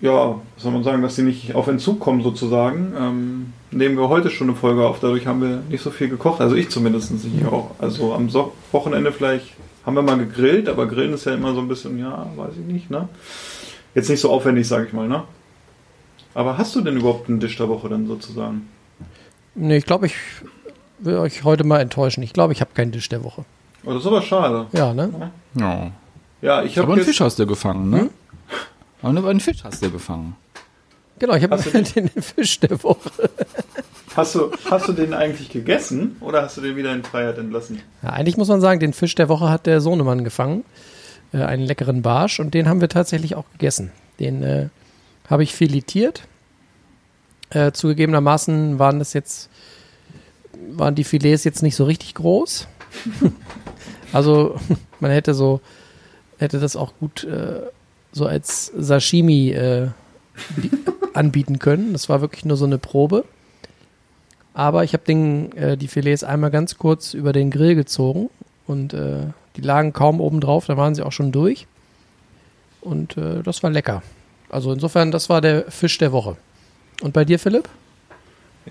[0.00, 4.08] ja, was soll man sagen, dass sie nicht auf Entzug kommen sozusagen, ähm, nehmen wir
[4.08, 4.98] heute schon eine Folge auf.
[5.00, 7.72] Dadurch haben wir nicht so viel gekocht, also ich zumindest nicht auch.
[7.78, 9.52] Also am so Wochenende vielleicht
[9.84, 12.72] haben wir mal gegrillt, aber Grillen ist ja immer so ein bisschen, ja, weiß ich
[12.72, 13.08] nicht, ne?
[13.94, 15.24] Jetzt nicht so aufwendig, sag ich mal, ne?
[16.34, 18.68] Aber hast du denn überhaupt einen Tisch der Woche dann sozusagen?
[19.54, 20.14] Nee, ich glaube, ich
[21.00, 22.22] will euch heute mal enttäuschen.
[22.22, 23.44] Ich glaube, ich habe keinen Tisch der Woche.
[23.84, 24.66] Oh, das ist aber schade.
[24.72, 25.32] Ja, ne?
[25.54, 25.90] Ja.
[26.42, 28.10] Ja, ich Aber habe einen jetzt, Fisch hast du gefangen, ne?
[29.02, 30.36] Aber einen Fisch hast du gefangen.
[31.18, 33.10] Genau, ich habe du den Fisch der Woche.
[34.16, 37.82] hast du, hast du den eigentlich gegessen oder hast du den wieder in Freiheit entlassen?
[38.02, 40.64] Ja, eigentlich muss man sagen, den Fisch der Woche hat der Sohnemann gefangen.
[41.32, 43.92] Äh, einen leckeren Barsch und den haben wir tatsächlich auch gegessen.
[44.18, 44.68] Den äh,
[45.28, 46.22] habe ich filetiert.
[47.50, 49.50] Äh, zugegebenermaßen waren das jetzt,
[50.70, 52.66] waren die Filets jetzt nicht so richtig groß.
[54.12, 54.58] also
[55.00, 55.60] man hätte so,
[56.38, 57.60] hätte das auch gut äh,
[58.12, 59.88] so als Sashimi äh,
[60.56, 60.70] bi-
[61.14, 61.92] anbieten können.
[61.92, 63.24] Das war wirklich nur so eine Probe.
[64.54, 68.30] Aber ich habe äh, die Filets einmal ganz kurz über den Grill gezogen
[68.66, 71.66] und äh, die lagen kaum oben drauf, da waren sie auch schon durch.
[72.80, 74.02] Und äh, das war lecker.
[74.48, 76.36] Also insofern, das war der Fisch der Woche.
[77.02, 77.68] Und bei dir, Philipp?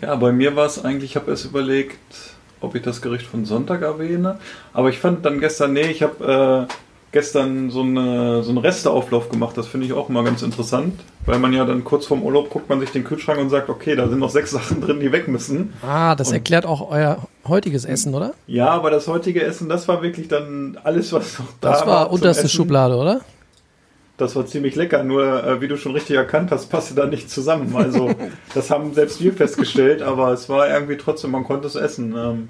[0.01, 1.97] Ja, bei mir war es eigentlich, ich habe erst überlegt,
[2.61, 4.39] ob ich das Gericht von Sonntag erwähne.
[4.73, 6.67] Aber ich fand dann gestern, nee, ich habe
[7.11, 9.57] gestern so, eine, so einen Resteauflauf gemacht.
[9.57, 12.69] Das finde ich auch immer ganz interessant, weil man ja dann kurz vorm Urlaub guckt
[12.69, 15.27] man sich den Kühlschrank und sagt, okay, da sind noch sechs Sachen drin, die weg
[15.27, 15.73] müssen.
[15.81, 18.33] Ah, das Und- erklärt auch euer heutiges Essen, oder?
[18.47, 22.05] Ja, aber das heutige Essen, das war wirklich dann alles, was noch da Das war
[22.05, 22.55] zum unterste Essen.
[22.55, 23.21] Schublade, oder?
[24.17, 27.29] Das war ziemlich lecker, nur äh, wie du schon richtig erkannt hast, passte da nicht
[27.31, 27.73] zusammen.
[27.75, 28.09] Also
[28.53, 32.13] das haben selbst wir festgestellt, aber es war irgendwie trotzdem, man konnte es essen.
[32.17, 32.49] Ähm,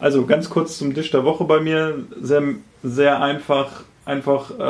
[0.00, 2.42] also ganz kurz zum Tisch der Woche bei mir, sehr,
[2.82, 4.62] sehr einfach, einfach äh,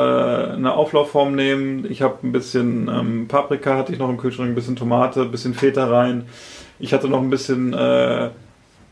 [0.53, 1.89] eine Auflaufform nehmen.
[1.89, 5.31] Ich habe ein bisschen ähm, Paprika hatte ich noch im Kühlschrank, ein bisschen Tomate, ein
[5.31, 6.25] bisschen Feta rein.
[6.79, 8.29] Ich hatte noch ein bisschen äh,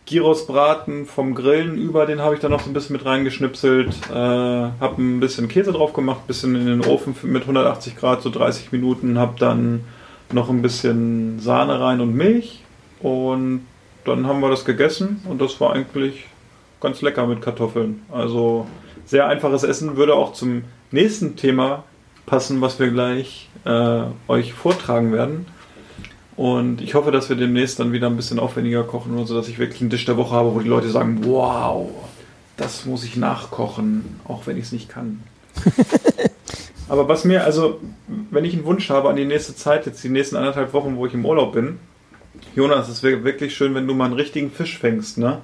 [0.08, 4.14] Gyrosbraten vom Grillen über, den habe ich dann noch so ein bisschen mit reingeschnipselt, äh,
[4.14, 8.30] habe ein bisschen Käse drauf gemacht, ein bisschen in den Ofen mit 180 Grad, so
[8.30, 9.86] 30 Minuten, habe dann
[10.32, 12.64] noch ein bisschen Sahne rein und Milch
[13.02, 13.66] und
[14.06, 16.28] dann haben wir das gegessen und das war eigentlich
[16.82, 18.02] ganz lecker mit Kartoffeln.
[18.12, 18.66] Also
[19.12, 21.84] sehr einfaches Essen würde auch zum nächsten Thema
[22.26, 25.48] passen, was wir gleich äh, euch vortragen werden.
[26.38, 29.50] Und ich hoffe, dass wir demnächst dann wieder ein bisschen aufwendiger kochen und so, dass
[29.50, 31.90] ich wirklich einen Tisch der Woche habe, wo die Leute sagen, wow,
[32.56, 35.22] das muss ich nachkochen, auch wenn ich es nicht kann.
[36.88, 40.10] Aber was mir, also, wenn ich einen Wunsch habe an die nächste Zeit, jetzt die
[40.10, 41.80] nächsten anderthalb Wochen, wo ich im Urlaub bin,
[42.56, 45.42] Jonas, es wäre wirklich schön, wenn du mal einen richtigen Fisch fängst, ne?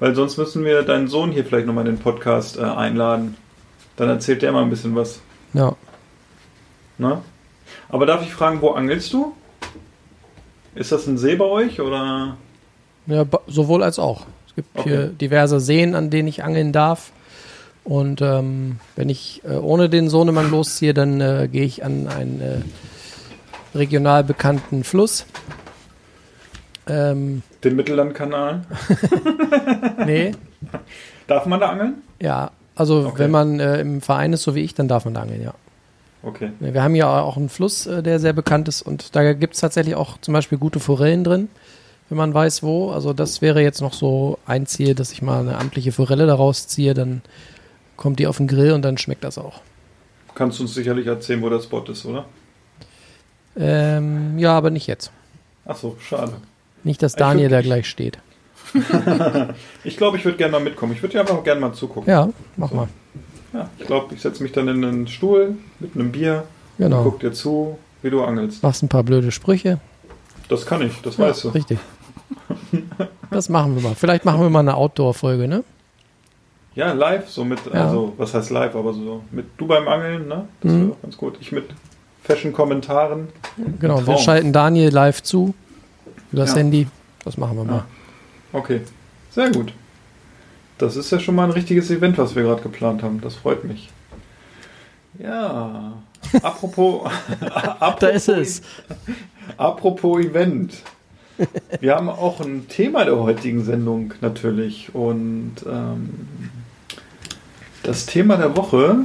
[0.00, 3.36] Weil sonst müssen wir deinen Sohn hier vielleicht nochmal in den Podcast äh, einladen.
[3.96, 5.20] Dann erzählt der mal ein bisschen was,
[5.54, 5.74] Ja.
[6.98, 7.20] ne?
[7.88, 9.32] Aber darf ich fragen, wo angelst du?
[10.74, 12.36] Ist das ein See bei euch oder?
[13.06, 14.26] Ja, sowohl als auch.
[14.46, 14.88] Es gibt Okay.
[14.88, 17.10] hier diverse Seen, an denen ich angeln darf.
[17.84, 22.40] Und ähm, wenn ich äh, ohne den Sohnemann losziehe, dann äh, gehe ich an einen
[22.40, 25.24] äh, regional bekannten Fluss.
[26.88, 28.62] Ähm, Den Mittellandkanal?
[30.06, 30.32] nee,
[31.26, 31.94] Darf man da angeln?
[32.20, 33.18] ja, also Okay.
[33.18, 35.54] wenn man äh, im Verein ist, so wie ich, dann darf man da angeln, ja.
[36.22, 36.50] Okay.
[36.60, 39.60] Wir haben ja auch einen Fluss, äh, der sehr bekannt ist und da gibt es
[39.60, 41.48] tatsächlich auch zum Beispiel gute Forellen drin,
[42.08, 42.90] wenn man weiß wo.
[42.90, 46.66] Also das wäre jetzt noch so ein Ziel, dass ich mal eine amtliche Forelle daraus
[46.66, 47.22] ziehe, dann
[47.96, 49.60] kommt die auf den Grill und dann schmeckt das auch.
[50.34, 52.24] Kannst du uns sicherlich erzählen, wo der Spot ist, oder?
[53.56, 55.10] Ähm, ja, aber nicht jetzt.
[55.66, 56.32] Ach so, schade.
[56.84, 58.18] Nicht, dass Ich Daniel würd- da gleich steht.
[59.84, 60.92] Ich glaube, ich würde gerne mal mitkommen.
[60.92, 62.10] Ich würde dir einfach gerne mal zugucken.
[62.12, 62.88] Ja, mach mal.
[63.54, 66.44] Ja, ich glaube, ich setze mich dann in einen Stuhl mit einem Bier
[66.78, 67.02] und Genau.
[67.04, 68.62] guck dir zu, wie du angelst.
[68.62, 69.80] Machst ein paar blöde Sprüche.
[70.48, 71.48] Das kann ich, das Ja, weißt du.
[71.48, 71.78] Richtig.
[73.30, 73.94] Das machen wir mal.
[73.94, 75.64] Vielleicht machen wir mal eine Outdoor-Folge, ne?
[76.74, 77.86] Ja, live, so mit, Ja.
[77.86, 80.46] also, was heißt live, aber so mit du beim Angeln, ne?
[80.60, 80.80] Das Mhm.
[80.88, 81.36] wäre ganz gut.
[81.40, 81.64] Ich mit
[82.24, 83.28] Fashion-Kommentaren.
[83.80, 85.54] Genau, wir schalten Daniel live zu.
[86.32, 86.56] Übers Ja.
[86.58, 86.86] Handy.
[87.24, 87.76] Das machen wir mal.
[87.76, 87.86] Ja.
[88.52, 88.80] Okay,
[89.30, 89.72] sehr gut.
[90.78, 93.20] Das ist ja schon mal ein richtiges Event, was wir gerade geplant haben.
[93.20, 93.90] Das freut mich.
[95.18, 95.94] Ja,
[96.42, 97.10] apropos,
[97.40, 98.62] apropos, Da ist es.
[99.56, 100.74] apropos Event.
[101.80, 106.10] Wir haben auch ein Thema der heutigen Sendung natürlich und ähm,
[107.82, 108.96] das Thema der Woche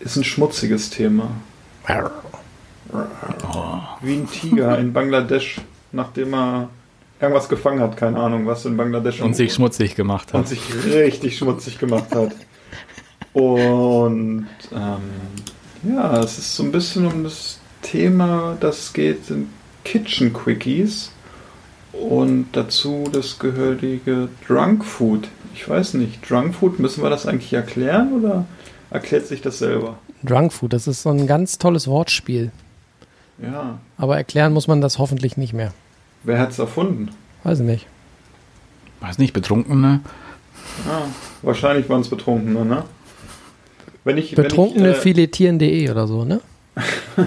[0.00, 1.30] ist ein schmutziges Thema.
[4.00, 5.60] Wie ein Tiger in Bangladesch,
[5.92, 6.68] nachdem er
[7.20, 10.48] irgendwas gefangen hat, keine Ahnung, was in Bangladesch Und sich schmutzig gemacht und hat.
[10.48, 12.34] sich richtig schmutzig gemacht hat.
[13.32, 19.48] Und ähm, ja, es ist so ein bisschen um das Thema, das geht sind
[19.84, 21.12] Kitchen Quickies
[21.92, 25.28] und dazu das gehörige Drunk Food.
[25.54, 28.44] Ich weiß nicht, Drunk Food, müssen wir das eigentlich erklären oder
[28.90, 29.98] erklärt sich das selber?
[30.22, 32.50] Drunk Food, das ist so ein ganz tolles Wortspiel.
[33.42, 35.72] Ja, Aber erklären muss man das hoffentlich nicht mehr.
[36.24, 37.10] wer hat es erfunden?
[37.44, 37.86] Weiß ich nicht.
[39.00, 40.00] Weiß nicht, Betrunkene.
[40.88, 41.02] Ah,
[41.42, 42.84] wahrscheinlich waren es Betrunkene, ne?
[44.04, 46.40] Wenn ich, Betrunkene wenn ich, äh, filetieren.de oder so, ne?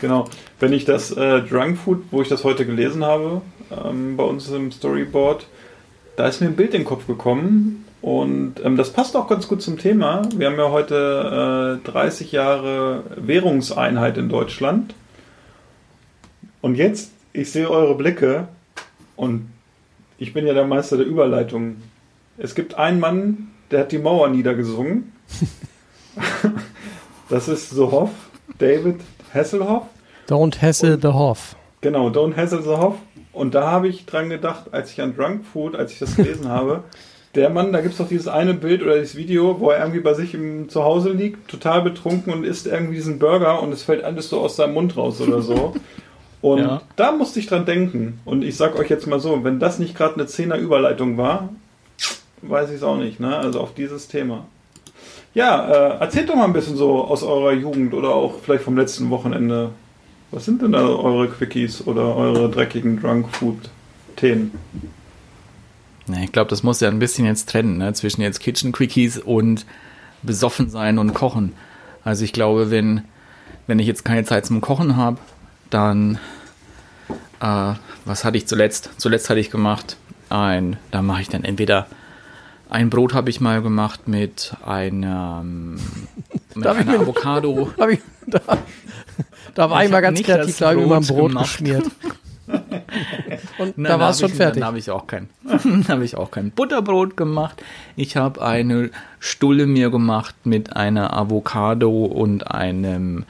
[0.00, 0.26] Genau.
[0.60, 4.48] Wenn ich das äh, Drunk Food, wo ich das heute gelesen habe, ähm, bei uns
[4.50, 5.46] im Storyboard,
[6.16, 9.48] da ist mir ein Bild in den Kopf gekommen und ähm, das passt auch ganz
[9.48, 10.22] gut zum Thema.
[10.36, 14.94] Wir haben ja heute äh, 30 Jahre Währungseinheit in Deutschland.
[16.64, 18.48] Und jetzt, ich sehe eure Blicke
[19.16, 19.50] und
[20.16, 21.76] ich bin ja der Meister der Überleitung.
[22.38, 25.12] Es gibt einen Mann, der hat die Mauer niedergesungen.
[27.28, 28.08] das ist Sohoff,
[28.56, 29.02] David
[29.34, 29.82] Hasselhoff.
[30.26, 31.54] Don't hassle the Hoff.
[31.82, 32.94] Genau, Don't Hassle the Hoff.
[33.34, 36.48] Und da habe ich dran gedacht, als ich an Drunk Food, als ich das gelesen
[36.48, 36.82] habe,
[37.34, 40.00] der Mann, da gibt es doch dieses eine Bild oder dieses Video, wo er irgendwie
[40.00, 44.02] bei sich im Zuhause liegt, total betrunken und isst irgendwie diesen Burger und es fällt
[44.02, 45.74] alles so aus seinem Mund raus oder so.
[46.44, 46.82] Und Ja.
[46.96, 48.20] da musste ich dran denken.
[48.26, 51.48] Und ich sag euch jetzt mal so, wenn das nicht gerade eine Zehner Überleitung war,
[52.42, 53.34] weiß ich es auch nicht, ne?
[53.38, 54.44] Also auf dieses Thema.
[55.32, 58.76] Ja, äh, erzählt doch mal ein bisschen so aus eurer Jugend oder auch vielleicht vom
[58.76, 59.70] letzten Wochenende.
[60.32, 64.50] Was sind denn da eure Quickies oder eure dreckigen Drunk-Food-Themen?
[66.06, 67.94] Na, ich glaube, das muss ja ein bisschen jetzt trennen, ne?
[67.94, 69.64] zwischen jetzt Kitchen Quickies und
[70.22, 71.54] besoffen sein und kochen.
[72.04, 73.00] Also ich glaube, wenn,
[73.66, 75.16] wenn ich jetzt keine Zeit zum Kochen habe,
[75.74, 76.18] dann,
[77.40, 78.90] äh, was hatte ich zuletzt?
[78.96, 79.96] Zuletzt hatte ich gemacht
[80.30, 81.86] ein, da mache ich dann entweder
[82.70, 85.74] ein Brot habe ich mal gemacht mit einem
[86.54, 87.70] mit Darf einer Avocado.
[87.78, 88.40] Hab ich, da,
[89.54, 91.58] da war ich, Ich mal ganz kreativ, da habe ich ein Brot gemacht.
[91.58, 91.84] geschmiert.
[93.58, 94.60] Und Nein, da war es schon ich, fertig.
[94.60, 95.28] Dann habe ich auch kein,
[95.88, 97.62] habe ich auch kein Butterbrot gemacht.
[97.96, 103.24] Ich habe eine Stulle mir gemacht mit einer Avocado und einem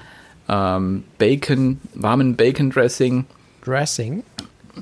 [0.49, 3.25] ähm, Bacon, warmen Bacon Dressing.
[3.65, 4.23] Dressing.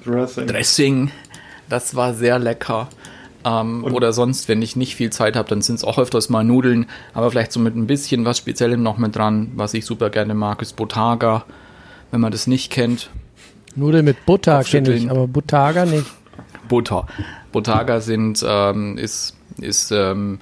[0.05, 0.46] Dressing.
[0.46, 1.11] Dressing.
[1.68, 2.88] Das war sehr lecker.
[3.44, 6.44] Ähm, oder sonst, wenn ich nicht viel Zeit habe, dann sind es auch öfters mal
[6.44, 9.53] Nudeln, aber vielleicht so mit ein bisschen was Speziellem noch mit dran.
[9.57, 11.44] Was ich super gerne mag, ist Botaga.
[12.11, 13.11] Wenn man das nicht kennt,
[13.75, 16.07] Nudeln mit Butter kenne ich, aber Butaga nicht.
[16.68, 17.07] Butter.
[17.53, 20.40] Botaga sind, ähm, ist, ist, ähm,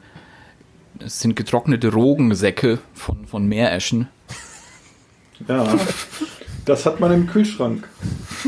[0.99, 4.09] es sind getrocknete Rogensäcke von, von Meereschen.
[5.48, 5.66] Ja,
[6.64, 7.88] das hat man im Kühlschrank.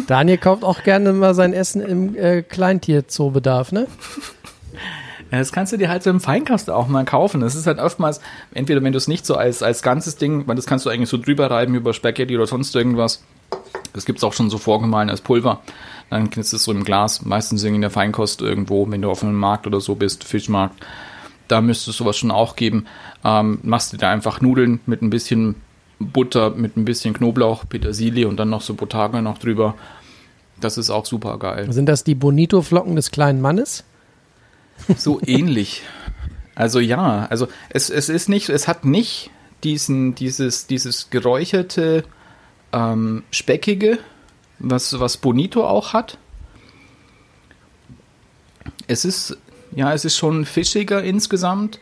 [0.07, 3.87] Daniel kauft auch gerne mal sein Essen im äh, Kleintierzoobedarf, ne?
[5.31, 7.40] Ja, Das kannst du dir halt so im Feinkast auch mal kaufen.
[7.40, 8.20] Das ist halt oftmals,
[8.52, 11.09] entweder wenn du es nicht so als, als ganzes Ding, weil das kannst du eigentlich
[11.09, 13.22] so drüber reiben über Spaghetti oder sonst irgendwas.
[13.94, 15.61] Das gibt's auch schon so vorgemahlen als Pulver.
[16.11, 19.35] Dann du es so im Glas, meistens in der Feinkost irgendwo, wenn du auf einem
[19.35, 20.85] Markt oder so bist, Fischmarkt.
[21.48, 22.87] Da müsste es sowas schon auch geben.
[23.24, 25.55] Ähm, machst du da einfach Nudeln mit ein bisschen
[26.11, 29.75] Butter, mit ein bisschen Knoblauch, Petersilie und dann noch so Botaga noch drüber.
[30.61, 31.73] Das ist auch super geil.
[31.73, 33.85] Sind das die Bonito-Flocken des kleinen Mannes?
[34.97, 35.83] So ähnlich.
[36.55, 39.31] Also ja, also es, es ist nicht, es hat nicht
[39.65, 42.05] diesen, dieses, dieses geräucherte,
[42.73, 43.99] ähm, speckige,
[44.59, 46.19] was, was Bonito auch hat.
[48.87, 49.37] Es ist,
[49.75, 51.79] ja, es ist schon fischiger insgesamt.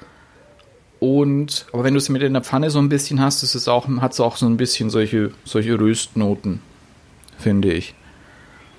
[1.00, 3.68] Und, aber wenn du es mit in der Pfanne so ein bisschen hast, ist es
[3.68, 6.60] auch, hat es auch so ein bisschen solche, solche Röstnoten,
[7.38, 7.94] finde ich.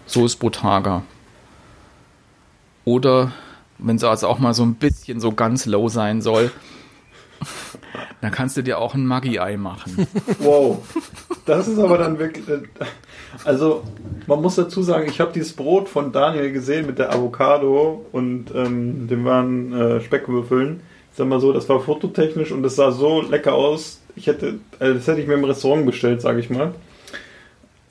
[0.06, 1.02] So ist Botaga.
[2.86, 3.32] Oder
[3.80, 6.52] wenn es also auch mal so ein bisschen so ganz low sein soll,
[8.22, 10.06] dann kannst du dir auch ein Maggi-Ei machen.
[10.40, 10.78] Wow.
[11.48, 12.48] Das ist aber dann wirklich.
[12.48, 12.60] äh,
[13.46, 13.84] Also,
[14.28, 18.54] man muss dazu sagen, ich habe dieses Brot von Daniel gesehen mit der Avocado und
[18.54, 20.82] ähm, dem waren äh, Speckwürfeln.
[21.14, 24.00] Sag mal so, das war fototechnisch und das sah so lecker aus.
[24.16, 26.74] Ich hätte, äh, das hätte ich mir im Restaurant bestellt, sage ich mal.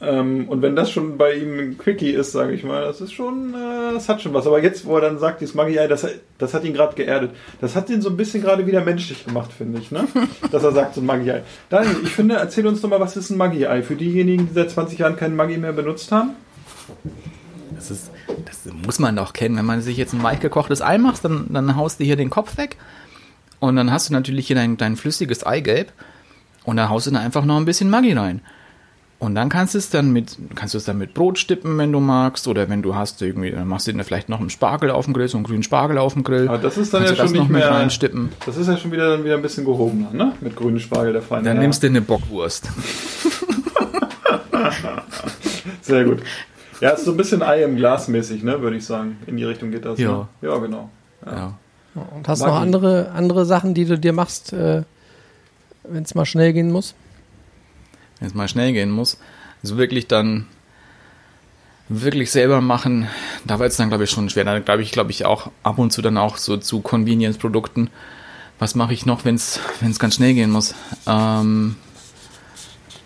[0.02, 3.12] Ähm, und wenn das schon bei ihm ein Quickie ist, sage ich mal, das ist
[3.12, 4.46] schon, äh, das hat schon was.
[4.46, 6.06] Aber jetzt, wo er dann sagt, dieses Maggi-Ei, das,
[6.38, 7.32] das hat ihn gerade geerdet.
[7.60, 10.08] Das hat ihn so ein bisschen gerade wieder menschlich gemacht, finde ich, ne?
[10.50, 11.42] Dass er sagt, so ein Maggi-Ei.
[11.68, 13.82] Daniel, ich finde, erzähl uns doch mal, was ist ein Maggi-Ei?
[13.82, 16.30] Für diejenigen, die seit 20 Jahren kein Maggi mehr benutzt haben?
[17.74, 18.10] Das, ist,
[18.46, 19.58] das muss man doch kennen.
[19.58, 22.30] Wenn man sich jetzt ein weich gekochtes Ei macht, dann, dann haust du hier den
[22.30, 22.78] Kopf weg.
[23.60, 25.92] Und dann hast du natürlich hier dein, dein flüssiges Eigelb.
[26.64, 28.40] Und dann haust du da einfach noch ein bisschen Maggi rein.
[29.18, 31.92] Und dann kannst du es dann mit, kannst du es dann mit Brot stippen, wenn
[31.92, 32.48] du magst.
[32.48, 35.12] Oder wenn du hast irgendwie, dann machst du dir vielleicht noch einen Spargel auf dem
[35.12, 36.48] Grill, so einen grünen Spargel auf dem Grill.
[36.48, 37.70] Aber das ist dann kannst ja schon nicht mehr.
[37.70, 38.30] reinstippen.
[38.46, 40.32] Das ist ja schon wieder dann wieder ein bisschen gehobener, ne?
[40.40, 41.44] Mit grünem Spargel der Feine.
[41.44, 41.62] Dann ja.
[41.62, 42.66] nimmst du eine Bockwurst.
[45.82, 46.22] Sehr gut.
[46.80, 48.62] Ja, ist so ein bisschen Ei im Glas mäßig, ne?
[48.62, 49.18] Würde ich sagen.
[49.26, 49.98] In die Richtung geht das.
[49.98, 50.28] Ja.
[50.40, 50.48] Ne?
[50.48, 50.88] Ja, genau.
[51.26, 51.58] Ja.
[52.14, 52.52] Und hast Maggi.
[52.52, 54.82] noch andere, andere Sachen, die du dir machst, äh,
[55.84, 56.94] wenn es mal schnell gehen muss?
[58.20, 59.18] wenn es mal schnell gehen muss.
[59.62, 60.46] Also wirklich dann
[61.88, 63.08] wirklich selber machen,
[63.44, 64.44] da wird es dann glaube ich schon schwer.
[64.44, 67.90] Da glaube ich, glaube ich auch ab und zu dann auch so zu Convenience-Produkten.
[68.58, 70.74] Was mache ich noch, wenn es wenn es ganz schnell gehen muss?
[71.06, 71.76] Ähm,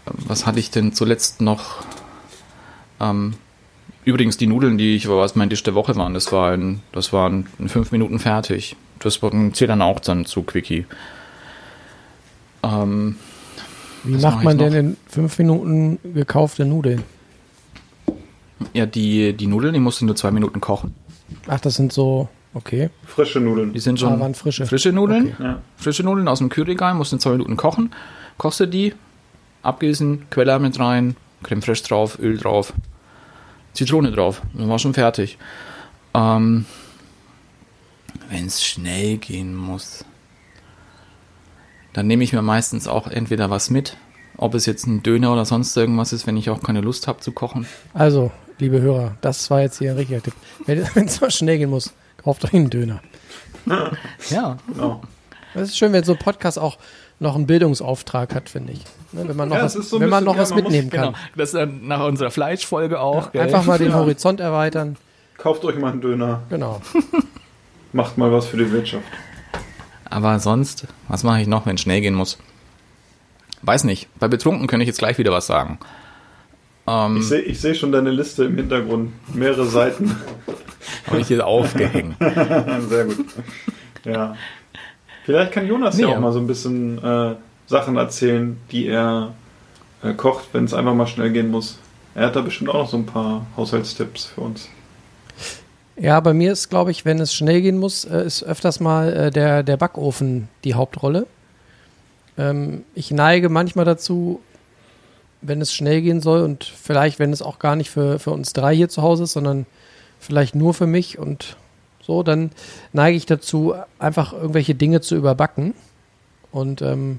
[0.04, 1.84] was hatte ich denn zuletzt noch?
[3.00, 3.34] Ähm,
[4.04, 7.12] übrigens die Nudeln, die ich was mein Tisch der Woche waren, das war in, das
[7.12, 8.76] waren in fünf Minuten fertig.
[9.00, 10.86] Das war- zählt dann auch dann zu Quickie.
[12.62, 13.16] Ähm,
[14.04, 17.02] Wie macht man denn in fünf Minuten gekaufte Nudeln?
[18.72, 20.94] ja, die, die Nudeln, die musst du nur zwei Minuten kochen.
[21.46, 22.90] Ach, das sind so, okay.
[23.06, 23.72] Frische Nudeln.
[23.72, 24.66] Die sind Ah, schon waren frische.
[24.66, 25.32] frische Nudeln.
[25.34, 25.42] Okay.
[25.42, 25.60] Ja.
[25.76, 27.90] Frische Nudeln aus dem Kühlregal, musst du in zwei Minuten kochen.
[28.38, 28.94] Kochst du die,
[29.62, 32.72] abgießen, Queller mit rein, Creme fraiche drauf, Öl drauf,
[33.74, 34.42] Zitrone drauf.
[34.54, 35.38] Dann war schon fertig.
[36.14, 36.64] Ähm,
[38.30, 40.04] Wenn es schnell gehen muss,
[41.92, 43.96] dann nehme ich mir meistens auch entweder was mit.
[44.36, 47.20] Ob es jetzt ein Döner oder sonst irgendwas ist, wenn ich auch keine Lust habe
[47.20, 47.66] zu kochen.
[47.92, 50.34] Also, liebe Hörer, das war jetzt hier ein richtiger Tipp.
[50.66, 53.00] Wenn es mal schnell gehen muss, kauft euch einen Döner.
[54.30, 55.02] Ja, Genau.
[55.54, 56.78] Es ist schön, wenn so ein Podcast auch
[57.20, 58.80] noch einen Bildungsauftrag hat, finde ich.
[59.14, 60.72] Ne, wenn man noch Ja, was, so wenn man bisschen- noch ja, was man muss-
[60.72, 61.12] mitnehmen kann.
[61.12, 61.18] Genau.
[61.36, 63.32] Das ist dann nach unserer Fleischfolge auch.
[63.32, 63.42] gell?
[63.42, 63.94] Einfach mal den Ja.
[63.98, 64.96] Horizont erweitern.
[65.38, 66.42] Kauft euch mal einen Döner.
[66.50, 66.80] Genau.
[67.92, 69.04] Macht mal was für die Wirtschaft.
[70.10, 72.38] Aber sonst, was mache ich noch, wenn es schnell gehen muss?
[73.62, 74.08] Weiß nicht.
[74.18, 75.78] Bei Betrunken könnte ich jetzt gleich wieder was sagen.
[76.86, 79.12] Ähm, Ich sehe ich seh schon deine Liste im Hintergrund.
[79.34, 80.14] Mehrere Seiten.
[81.06, 82.16] habe ich hier aufgehängt.
[82.88, 83.24] Sehr gut.
[84.04, 84.36] Ja.
[85.24, 86.20] Vielleicht kann Jonas ja Nee, auch ja.
[86.20, 87.34] mal so ein bisschen äh,
[87.66, 89.34] Sachen erzählen, die er
[90.02, 91.78] äh, kocht, wenn es einfach mal schnell gehen muss.
[92.14, 94.68] Er hat da bestimmt auch noch so ein paar Haushaltstipps für uns.
[95.96, 99.12] Ja, bei mir ist, glaube ich, wenn es schnell gehen muss, äh, ist öfters mal
[99.12, 101.26] äh, der, der Backofen die Hauptrolle.
[102.36, 104.40] Ähm, ich neige manchmal dazu,
[105.40, 108.52] wenn es schnell gehen soll und vielleicht, wenn es auch gar nicht für, für uns
[108.52, 109.66] drei hier zu Hause ist, sondern
[110.18, 111.56] vielleicht nur für mich und
[112.02, 112.50] so, dann
[112.92, 115.74] neige ich dazu, einfach irgendwelche Dinge zu überbacken.
[116.50, 117.18] Und ähm,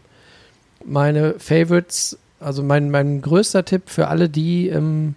[0.86, 5.16] meine Favorites, also mein, mein größter Tipp für alle, die, ähm,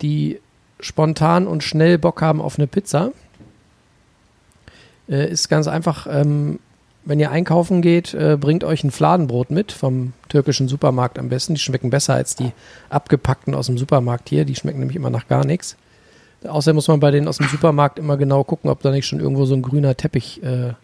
[0.00, 0.40] die
[0.80, 3.12] spontan und schnell Bock haben auf eine Pizza,
[5.08, 6.58] äh, ist ganz einfach, ähm,
[7.04, 11.54] wenn ihr einkaufen geht, äh, bringt euch ein Fladenbrot mit vom türkischen Supermarkt am besten.
[11.54, 12.52] Die schmecken besser als die
[12.90, 14.44] abgepackten aus dem Supermarkt hier.
[14.44, 15.76] Die schmecken nämlich immer nach gar nichts.
[16.44, 19.20] Außerdem muss man bei denen aus dem Supermarkt immer genau gucken, ob da nicht schon
[19.20, 20.74] irgendwo so ein grüner Teppich äh,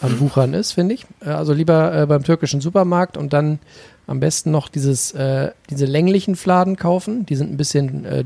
[0.00, 1.06] am Wuchern ist, finde ich.
[1.24, 3.58] Äh, also lieber äh, beim türkischen Supermarkt und dann
[4.06, 7.26] am besten noch dieses, äh, diese länglichen Fladen kaufen.
[7.26, 8.24] Die sind ein bisschen äh,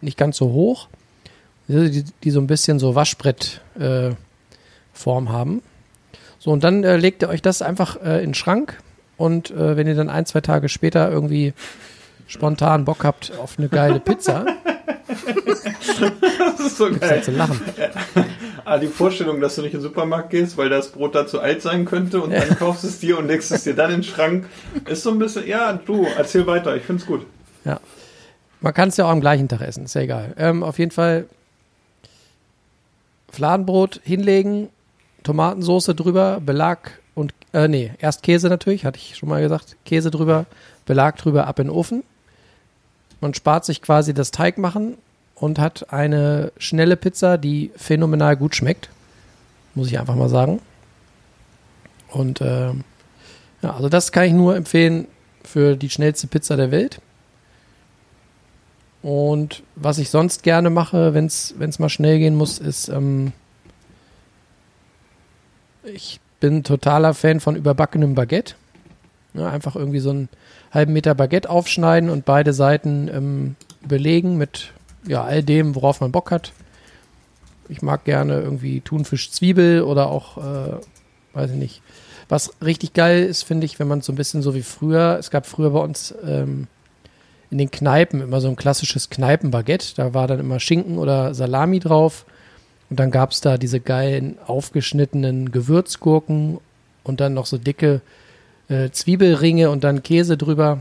[0.00, 0.88] nicht ganz so hoch,
[1.66, 4.14] die, die, die so ein bisschen so Waschbrettform äh,
[4.92, 5.62] Form haben.
[6.38, 8.78] So, und dann äh, legt ihr euch das einfach äh, in den Schrank
[9.16, 11.52] und äh, wenn ihr dann ein, zwei Tage später irgendwie
[12.26, 14.44] spontan Bock habt auf eine geile Pizza,
[15.48, 17.22] Das ist so seid geil.
[17.22, 17.60] zu lachen.
[18.70, 21.40] Ah, die Vorstellung, dass du nicht in den Supermarkt gehst, weil das Brot da zu
[21.40, 24.02] alt sein könnte und dann kaufst es dir und legst es dir dann in den
[24.02, 24.46] Schrank,
[24.84, 27.24] ist so ein bisschen, ja, du, erzähl weiter, ich find's gut.
[27.64, 27.80] Ja.
[28.60, 30.34] Man kann es ja auch am gleichen Tag essen, ist ja egal.
[30.36, 31.24] Ähm, auf jeden Fall
[33.30, 34.68] Fladenbrot hinlegen,
[35.22, 39.76] Tomatensoße drüber, Belag und, äh, nee, erst Käse natürlich, hatte ich schon mal gesagt.
[39.86, 40.44] Käse drüber,
[40.84, 42.04] Belag drüber, ab in den Ofen.
[43.22, 44.98] Man spart sich quasi das Teigmachen
[45.40, 48.90] und hat eine schnelle Pizza, die phänomenal gut schmeckt.
[49.74, 50.60] Muss ich einfach mal sagen.
[52.08, 52.84] Und ähm,
[53.62, 55.06] ja, also das kann ich nur empfehlen
[55.44, 57.00] für die schnellste Pizza der Welt.
[59.02, 63.32] Und was ich sonst gerne mache, wenn es mal schnell gehen muss, ist, ähm,
[65.84, 68.54] ich bin totaler Fan von überbackenem Baguette.
[69.34, 70.28] Ja, einfach irgendwie so einen
[70.72, 74.72] halben Meter Baguette aufschneiden und beide Seiten ähm, belegen mit
[75.08, 76.52] ja, all dem, worauf man Bock hat.
[77.68, 80.76] Ich mag gerne irgendwie Thunfisch, Zwiebel oder auch, äh,
[81.34, 81.82] weiß ich nicht.
[82.28, 85.30] Was richtig geil ist, finde ich, wenn man so ein bisschen so wie früher, es
[85.30, 86.66] gab früher bei uns ähm,
[87.50, 89.94] in den Kneipen immer so ein klassisches Kneipenbaguette.
[89.96, 92.26] Da war dann immer Schinken oder Salami drauf.
[92.90, 96.58] Und dann gab es da diese geilen aufgeschnittenen Gewürzgurken
[97.04, 98.00] und dann noch so dicke
[98.68, 100.80] äh, Zwiebelringe und dann Käse drüber.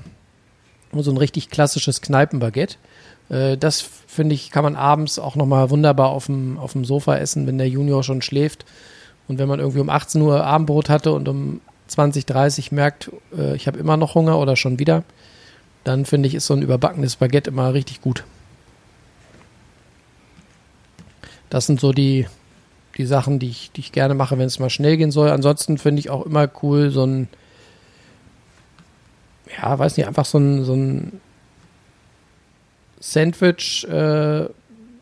[0.92, 2.78] Und so ein richtig klassisches Kneipenbaguette.
[3.30, 7.18] Äh, das finde ich, kann man abends auch nochmal wunderbar auf dem, auf dem Sofa
[7.18, 8.66] essen, wenn der Junior schon schläft.
[9.28, 13.56] Und wenn man irgendwie um 18 Uhr Abendbrot hatte und um 20, 30 merkt, äh,
[13.56, 15.04] ich habe immer noch Hunger oder schon wieder,
[15.84, 18.24] dann finde ich, ist so ein überbackenes Baguette immer richtig gut.
[21.50, 22.28] Das sind so die,
[22.98, 25.30] die Sachen, die ich, die ich gerne mache, wenn es mal schnell gehen soll.
[25.30, 27.30] Ansonsten finde ich auch immer cool, so ein,
[29.62, 31.22] ja, weiß nicht, einfach so ein, so ein
[33.00, 34.46] Sandwich äh,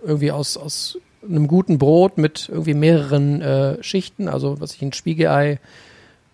[0.04, 4.94] irgendwie aus, aus einem guten Brot mit irgendwie mehreren äh, Schichten, also was ich ein
[4.94, 5.60] Spiegelei,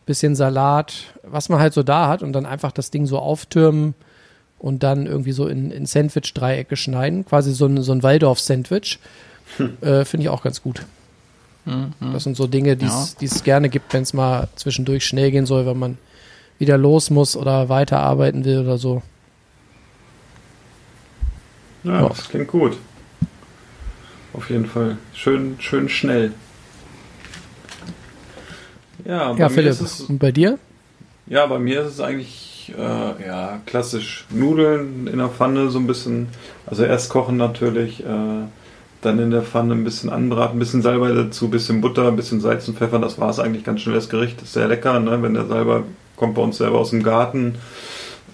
[0.06, 0.94] bisschen Salat,
[1.24, 3.94] was man halt so da hat und dann einfach das Ding so auftürmen
[4.60, 9.00] und dann irgendwie so in, in Sandwich-Dreiecke schneiden, quasi so ein, so ein Waldorf-Sandwich.
[9.82, 10.86] Äh, Finde ich auch ganz gut.
[12.14, 15.30] Das sind so Dinge, die es die es gerne gibt, wenn es mal zwischendurch schnell
[15.30, 15.98] gehen soll, wenn man
[16.58, 19.02] wieder los muss oder weiterarbeiten will oder so.
[21.84, 22.10] Ja, Ja.
[22.10, 22.78] das klingt gut.
[24.34, 24.98] Auf jeden Fall.
[25.14, 26.32] Schön, schön schnell.
[29.06, 30.58] Ja, bei Ja, mir Philipp, ist es und bei dir?
[31.28, 35.88] Ja, bei mir ist es eigentlich äh, ja, klassisch Nudeln in der Pfanne, so ein
[35.88, 36.28] bisschen,
[36.66, 38.46] also erst kochen natürlich, äh,
[39.02, 42.16] dann in der Pfanne ein bisschen anbraten, ein bisschen Salbei dazu, ein bisschen Butter, ein
[42.16, 44.42] bisschen Salz und Pfeffer, das war es eigentlich ganz schnell das Gericht.
[44.42, 45.22] Ist sehr lecker, ne?
[45.24, 45.82] wenn der Salbei
[46.16, 47.56] kommt bei uns selber aus dem Garten.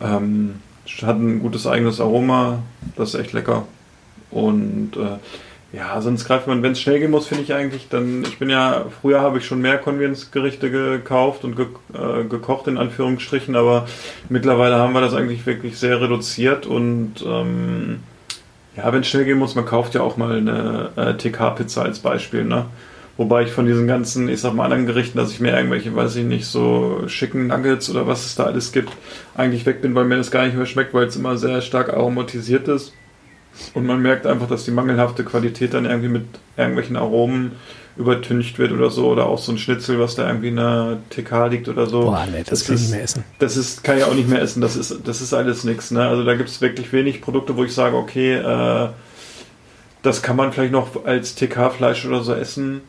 [0.01, 0.55] Ähm,
[1.03, 2.63] hat ein gutes eigenes Aroma,
[2.95, 3.65] das ist echt lecker.
[4.31, 5.17] Und äh,
[5.73, 8.49] Ja, sonst greift man, wenn es schnell gehen muss, finde ich eigentlich, dann, ich bin
[8.49, 13.85] ja, früher habe ich schon mehr Convenience-Gerichte gekauft und ge, äh, gekocht, in Anführungsstrichen, aber
[14.29, 17.99] mittlerweile haben wir das eigentlich wirklich sehr reduziert und ähm,
[18.77, 21.99] ja, wenn es schnell gehen muss, man kauft ja auch mal eine äh, TK-Pizza als
[21.99, 22.65] Beispiel, ne?
[23.17, 26.15] Wobei ich von diesen ganzen, ich sag mal, anderen Gerichten, dass ich mir irgendwelche, weiß
[26.17, 28.91] ich nicht, so schicken Nuggets oder was es da alles gibt,
[29.35, 31.91] eigentlich weg bin, weil mir das gar nicht mehr schmeckt, weil es immer sehr stark
[31.91, 32.93] aromatisiert ist.
[33.73, 36.25] Und man merkt einfach, dass die mangelhafte Qualität dann irgendwie mit
[36.57, 37.53] irgendwelchen Aromen
[37.97, 39.07] übertüncht wird oder so.
[39.07, 42.01] Oder auch so ein Schnitzel, was da irgendwie in der TK liegt oder so.
[42.01, 43.23] Boah, nee, das, kann ich nicht mehr essen.
[43.39, 44.61] Das ist, kann ich auch nicht mehr essen.
[44.61, 45.89] Das ist, das ist alles nichts.
[45.89, 46.07] Ne?
[46.07, 48.89] Also da gibt es wirklich wenig Produkte, wo ich sage, okay, äh,
[50.03, 52.81] das kann man vielleicht noch als TK-Fleisch oder so essen.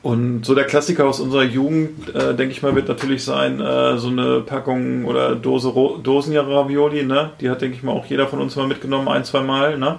[0.00, 3.98] Und so der Klassiker aus unserer Jugend, äh, denke ich mal, wird natürlich sein, äh,
[3.98, 7.30] so eine Packung oder Dose Ro Dosenravioli, ne?
[7.40, 9.98] Die hat, denke ich mal, auch jeder von uns mal mitgenommen, ein, zwei Mal, ne?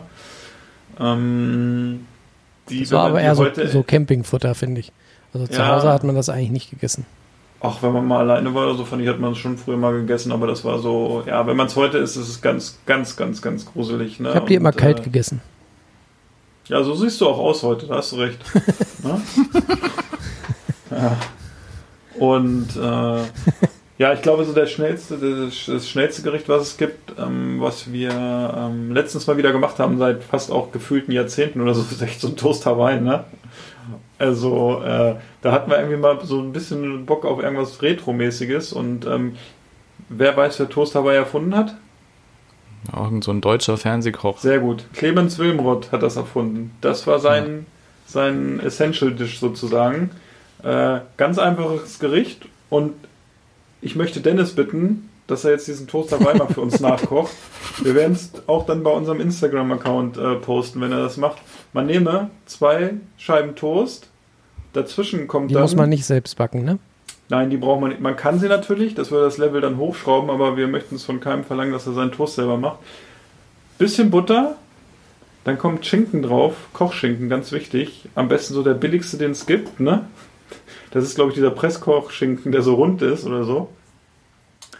[1.00, 2.06] Ähm,
[2.70, 4.92] die, Das war aber eher so, so Campingfutter, finde ich.
[5.34, 5.76] Also zu Ja.
[5.76, 7.06] Hause hat man das eigentlich nicht gegessen.
[7.62, 9.76] Auch wenn man mal alleine war oder so, fand ich, hat man es schon früher
[9.76, 12.80] mal gegessen, aber das war so, ja, wenn man es heute isst, ist es ganz,
[12.86, 14.20] ganz, ganz, ganz gruselig.
[14.22, 14.30] Ne?
[14.30, 15.42] Ich habe die Und, immer kalt äh, gegessen.
[16.70, 18.40] Ja, so siehst du auch aus heute, da hast du recht.
[19.04, 19.22] ne?
[20.92, 21.18] ja.
[22.20, 23.24] Und äh,
[23.98, 28.12] ja, ich glaube, so der schnellste, das, schnellste Gericht, was es gibt, ähm, was wir
[28.12, 32.22] ähm, letztens mal wieder gemacht haben, seit fast auch gefühlten Jahrzehnten oder so, ist echt
[32.22, 33.24] so ein Toast Hawaii, ne?
[34.20, 39.08] Also, äh, da hatten wir irgendwie mal so ein bisschen Bock auf irgendwas Retro-mäßiges und
[39.08, 39.38] ähm,
[40.08, 41.76] wer weiß, wer Toast Hawaii erfunden hat?
[42.96, 44.40] Irgend so ein deutscher Fernsehkoch.
[44.40, 44.86] Sehr gut.
[44.94, 46.72] Clemens Wilmroth hat das erfunden.
[46.82, 47.66] Das war sein,
[48.06, 50.12] sein Essential Dish sozusagen.
[50.64, 52.94] Äh, ganz einfaches Gericht und
[53.82, 57.32] ich möchte Dennis bitten, dass er jetzt diesen Toast dabei mal für uns nachkocht.
[57.82, 61.38] Wir werden es auch dann bei unserem Instagram-Account äh, posten, wenn er das macht.
[61.72, 64.08] Man nehme zwei Scheiben Toast,
[64.74, 65.64] dazwischen kommt Die dann...
[65.64, 66.80] muss man nicht selbst backen, ne?
[67.30, 68.02] Nein, die braucht man nicht.
[68.02, 71.20] Man kann sie natürlich, das würde das Level dann hochschrauben, aber wir möchten es von
[71.20, 72.80] keinem verlangen, dass er seinen Toast selber macht.
[73.78, 74.56] Bisschen Butter,
[75.44, 78.10] dann kommt Schinken drauf, Kochschinken, ganz wichtig.
[78.16, 80.06] Am besten so der billigste, den es gibt, ne?
[80.92, 83.70] Das ist, glaube ich, dieser Presskochschinken, der so rund ist oder so.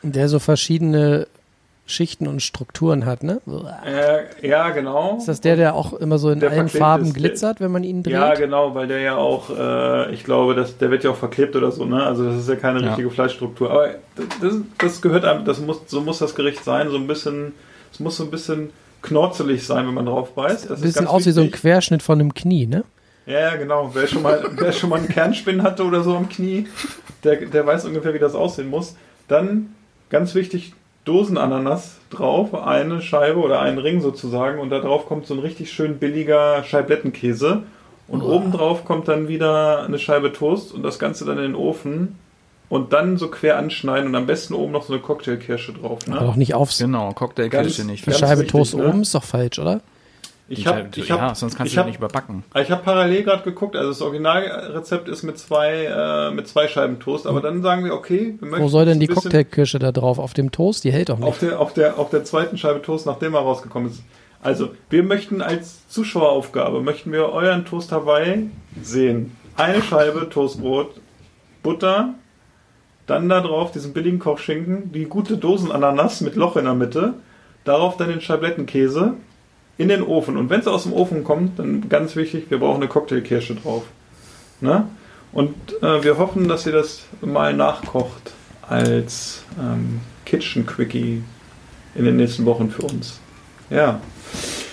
[0.02, 1.28] Der so verschiedene
[1.90, 3.42] Schichten und Strukturen hat, ne?
[3.86, 5.18] Äh, ja, genau.
[5.18, 7.16] Ist das der, der auch immer so in Der allen Farben ist.
[7.16, 8.14] glitzert, wenn man ihn dreht?
[8.14, 11.56] Ja, genau, weil der ja auch, äh, ich glaube, das, der wird ja auch verklebt
[11.56, 12.04] oder so, ne?
[12.04, 12.88] Also das ist ja keine Ja.
[12.90, 13.72] richtige Fleischstruktur.
[13.72, 13.88] Aber
[14.42, 17.54] das, das gehört einem, das muss, so muss das Gericht sein, so ein bisschen,
[17.92, 18.70] es muss so ein bisschen
[19.02, 20.70] knorzelig sein, wenn man drauf beißt.
[20.70, 21.52] Das Ein bisschen aus wie so ein.
[21.52, 22.84] Querschnitt von einem Knie, ne?
[23.26, 23.90] Ja, ja, genau.
[23.94, 26.68] Wer schon mal, wer schon mal einen Kernspinnen hatte oder so am Knie,
[27.24, 28.96] der, der weiß ungefähr, wie das aussehen muss.
[29.28, 29.74] Dann,
[30.10, 30.74] ganz wichtig,
[31.10, 35.72] Dosenananas drauf, eine Scheibe oder einen Ring sozusagen und da drauf kommt so ein richtig
[35.74, 37.64] schön billiger Scheiblettenkäse
[38.08, 42.20] und obendrauf kommt dann wieder eine Scheibe Toast und das Ganze dann in den Ofen
[42.70, 46.00] und dann so quer anschneiden und am besten oben noch so eine Cocktailkirsche drauf.
[46.08, 46.28] Aber Ne?
[46.28, 46.78] doch nicht aufs.
[46.78, 48.06] Genau, Cocktailkirsche nicht.
[48.06, 48.88] Die ganz Scheibe wichtig, Toast ne?
[48.88, 49.82] oben ist doch falsch, oder?
[50.50, 52.44] Ich habe ich hab, ja, sonst kannst ich du hab, ja nicht überbacken.
[52.56, 57.00] Ich habe parallel gerade geguckt, also das Originalrezept ist mit zwei, äh, mit zwei Scheiben
[57.00, 60.18] Toast, aber dann sagen wir, okay, wir möchten Wo soll denn die Cocktailkirsche da drauf?
[60.18, 60.84] Auf dem Toast?
[60.84, 61.52] Die hält doch auf nicht.
[61.52, 64.04] der, auf, der, auf der zweiten Scheibe Toast, nachdem er rausgekommen ist.
[64.42, 68.50] Also, wir möchten als Zuschaueraufgabe, möchten wir euren Toast Hawaii
[68.82, 69.36] sehen.
[69.56, 70.96] Eine Scheibe Toastbrot,
[71.62, 72.16] Butter,
[73.06, 77.16] dann da drauf diesen billigen Kochschinken, die gute Dosenananas mit Loch in der Mitte,
[77.66, 79.16] darauf dann den Scheiblettenkäse
[79.80, 80.36] in den Ofen.
[80.36, 83.84] Und wenn es aus dem Ofen kommt, dann ganz wichtig, wir brauchen eine Cocktailkirsche drauf.
[84.60, 84.86] Ne?
[85.32, 91.24] Und äh, wir hoffen, dass ihr das mal nachkocht als ähm, Kitchen Quickie
[91.96, 93.20] in den nächsten Wochen für uns.
[93.70, 94.02] Ja,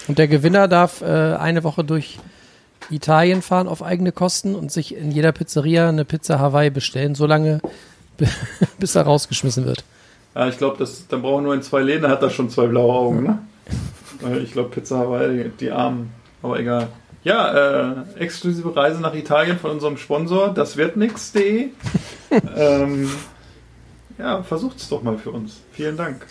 [0.08, 2.18] Und der Gewinner darf äh, eine Woche durch
[2.90, 7.60] Italien fahren auf eigene Kosten und sich in jeder Pizzeria eine Pizza Hawaii bestellen, solange
[8.80, 9.84] bis er rausgeschmissen wird.
[10.34, 12.92] ja ich glaube, dann brauchen wir nur in zwei Läden, hat er schon zwei blaue
[12.92, 13.22] Augen.
[13.22, 13.38] Ne?
[14.42, 16.12] Ich glaube, Pizza Hawaii, die Armen,
[16.42, 16.88] aber egal.
[17.24, 21.70] Ja, äh, exklusive Reise nach Italien von unserem Sponsor, das wird nix.de.
[22.56, 23.10] ähm,
[24.18, 25.60] ja, versucht's doch mal für uns.
[25.72, 26.24] Vielen Dank.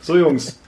[0.00, 0.60] So, Jungs,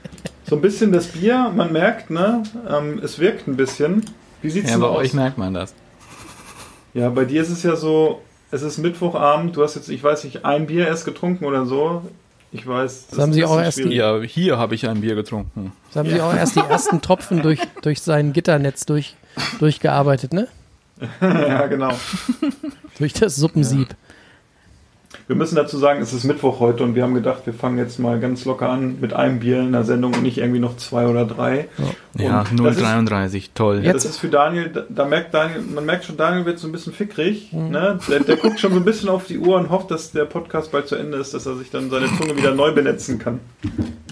[0.43, 4.03] so ein bisschen das Bier, man merkt, ne, ähm, es wirkt ein bisschen.
[4.41, 4.97] Wie sieht's Ja, denn bei aus?
[4.97, 5.73] euch merkt man das.
[6.93, 10.25] Ja, bei dir ist es ja so, es ist Mittwochabend, du hast jetzt, ich weiß
[10.25, 12.01] nicht, ein Bier erst getrunken oder so.
[12.53, 13.07] Ich weiß.
[13.07, 13.93] Das haben ist Sie auch erst schwierig.
[13.93, 15.71] Hier, hier habe ich ein Bier getrunken.
[15.87, 19.15] Das haben sie auch erst die ersten Tropfen durch, durch sein Gitternetz durch,
[19.59, 20.47] durchgearbeitet, ne?
[21.21, 21.93] ja, genau.
[22.97, 23.95] Durch das Suppensieb.
[25.31, 27.99] Wir müssen dazu sagen, es ist Mittwoch heute und wir haben gedacht, wir fangen jetzt
[27.99, 31.07] mal ganz locker an mit einem Bier in der Sendung und nicht irgendwie noch zwei
[31.07, 31.69] oder drei.
[32.19, 33.79] Ja, Und das ist- 0,33, toll.
[33.81, 36.73] Ja, das ist für Daniel, da, merkt Daniel, man merkt schon, Daniel wird so ein
[36.73, 37.53] bisschen fickrig.
[37.53, 37.97] Ne?
[38.09, 40.69] Der, der guckt schon so ein bisschen auf die Uhr und hofft, dass der Podcast
[40.73, 43.39] bald zu Ende ist, dass er sich dann seine Zunge wieder neu benetzen kann.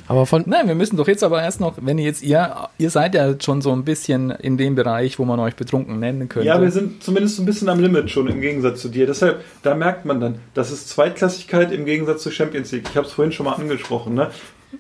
[0.10, 2.90] Aber von, Nein, wir müssen doch jetzt aber erst noch, wenn ihr jetzt, ihr, ihr
[2.90, 6.48] seid ja schon so ein bisschen in dem Bereich, wo man euch betrunken nennen könnte.
[6.48, 9.06] Ja, wir sind zumindest so ein bisschen am Limit schon im Gegensatz zu dir.
[9.06, 12.88] Deshalb, da merkt man dann, das ist Zweitklassigkeit im Gegensatz zur Champions League.
[12.90, 14.16] Ich habe es vorhin schon mal angesprochen.
[14.16, 14.32] Ne?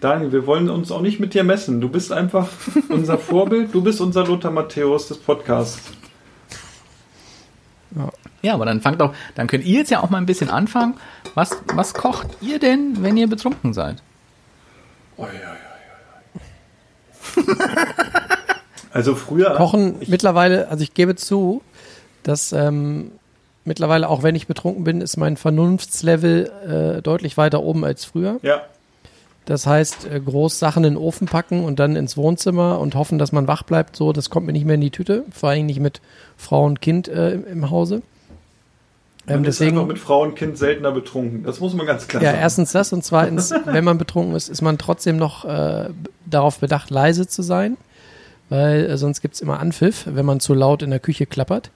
[0.01, 1.80] Daniel, wir wollen uns auch nicht mit dir messen.
[1.80, 2.49] Du bist einfach
[2.89, 3.71] unser Vorbild.
[3.71, 5.91] Du bist unser Lothar Matthäus des Podcasts.
[8.41, 10.95] Ja, aber dann fangt auch, dann könnt ihr jetzt ja auch mal ein bisschen anfangen.
[11.36, 14.01] Was, was kocht ihr denn, wenn ihr betrunken seid?
[18.91, 19.51] Also früher.
[19.55, 21.61] Kochen mittlerweile, also ich gebe zu,
[22.24, 23.11] dass ähm,
[23.63, 28.39] mittlerweile, auch wenn ich betrunken bin, ist mein Vernunftslevel äh, deutlich weiter oben als früher.
[28.41, 28.63] Ja,
[29.45, 33.20] Das heißt, äh, groß Sachen in den Ofen packen und dann ins Wohnzimmer und hoffen,
[33.20, 35.24] dass man wach bleibt, so, das kommt mir nicht mehr in die Tüte.
[35.32, 36.01] Vor allem nicht mit
[36.36, 38.01] Frau und Kind äh, im, im Hause.
[39.30, 41.43] Man Ähm, ist einfach deswegen, mit Frau und Kind seltener betrunken.
[41.43, 42.41] Das muss man ganz klar ja, sagen.
[42.41, 45.89] erstens das und zweitens, wenn man betrunken ist, ist man trotzdem noch äh,
[46.25, 47.77] darauf bedacht, leise zu sein,
[48.49, 51.71] weil äh, sonst gibt's immer Anpfiff, wenn man zu laut in der Küche klappert.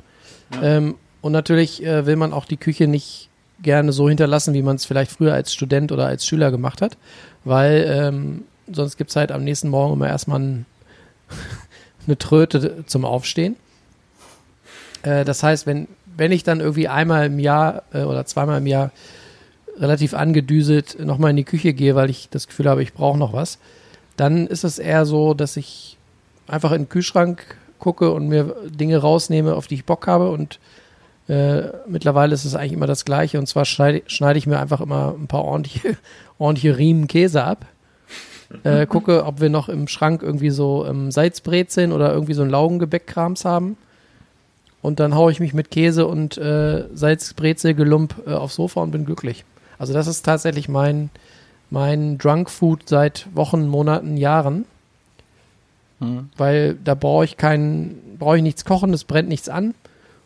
[0.62, 3.30] Ähm, und natürlich äh, will man auch die Küche nicht
[3.62, 6.98] gerne so hinterlassen, wie man es vielleicht früher als Student oder als Schüler gemacht hat,
[7.44, 10.66] weil ähm, sonst gibt's halt am nächsten Morgen immer erstmal ein,
[12.08, 13.56] eine Tröte zum Aufstehen.
[15.04, 18.68] Äh, das heißt, wenn, wenn ich dann irgendwie einmal im Jahr äh, oder zweimal im
[18.68, 18.92] Jahr
[19.78, 23.34] relativ angedüselt nochmal in die Küche gehe, weil ich das Gefühl habe, ich brauche noch
[23.34, 23.58] was,
[24.18, 25.98] dann ist es eher so, dass ich
[26.48, 30.60] einfach in den Kühlschrank gucke und mir Dinge rausnehme, auf die ich Bock habe und
[31.28, 34.82] äh, mittlerweile ist es eigentlich immer das Gleiche und zwar schneide, schneide ich mir einfach
[34.82, 35.98] immer ein paar ordentliche,
[36.38, 37.66] ordentliche Riemen Käse ab.
[38.64, 42.52] Äh, gucke, ob wir noch im Schrank irgendwie so ähm, Salzbrezeln oder irgendwie so ein
[42.52, 43.78] Laugengebäckkrams haben.
[44.84, 49.06] Und dann haue ich mich mit Käse und äh, Salzbrezelgelump äh, aufs Sofa und bin
[49.06, 49.46] glücklich.
[49.80, 51.10] Also das ist tatsächlich mein,
[51.70, 54.66] mein Drunk Food seit Wochen, Monaten, Jahren.
[56.00, 56.30] Hm.
[56.36, 59.74] Weil da brauche ich keinen, brauche ich nichts kochen, es brennt nichts an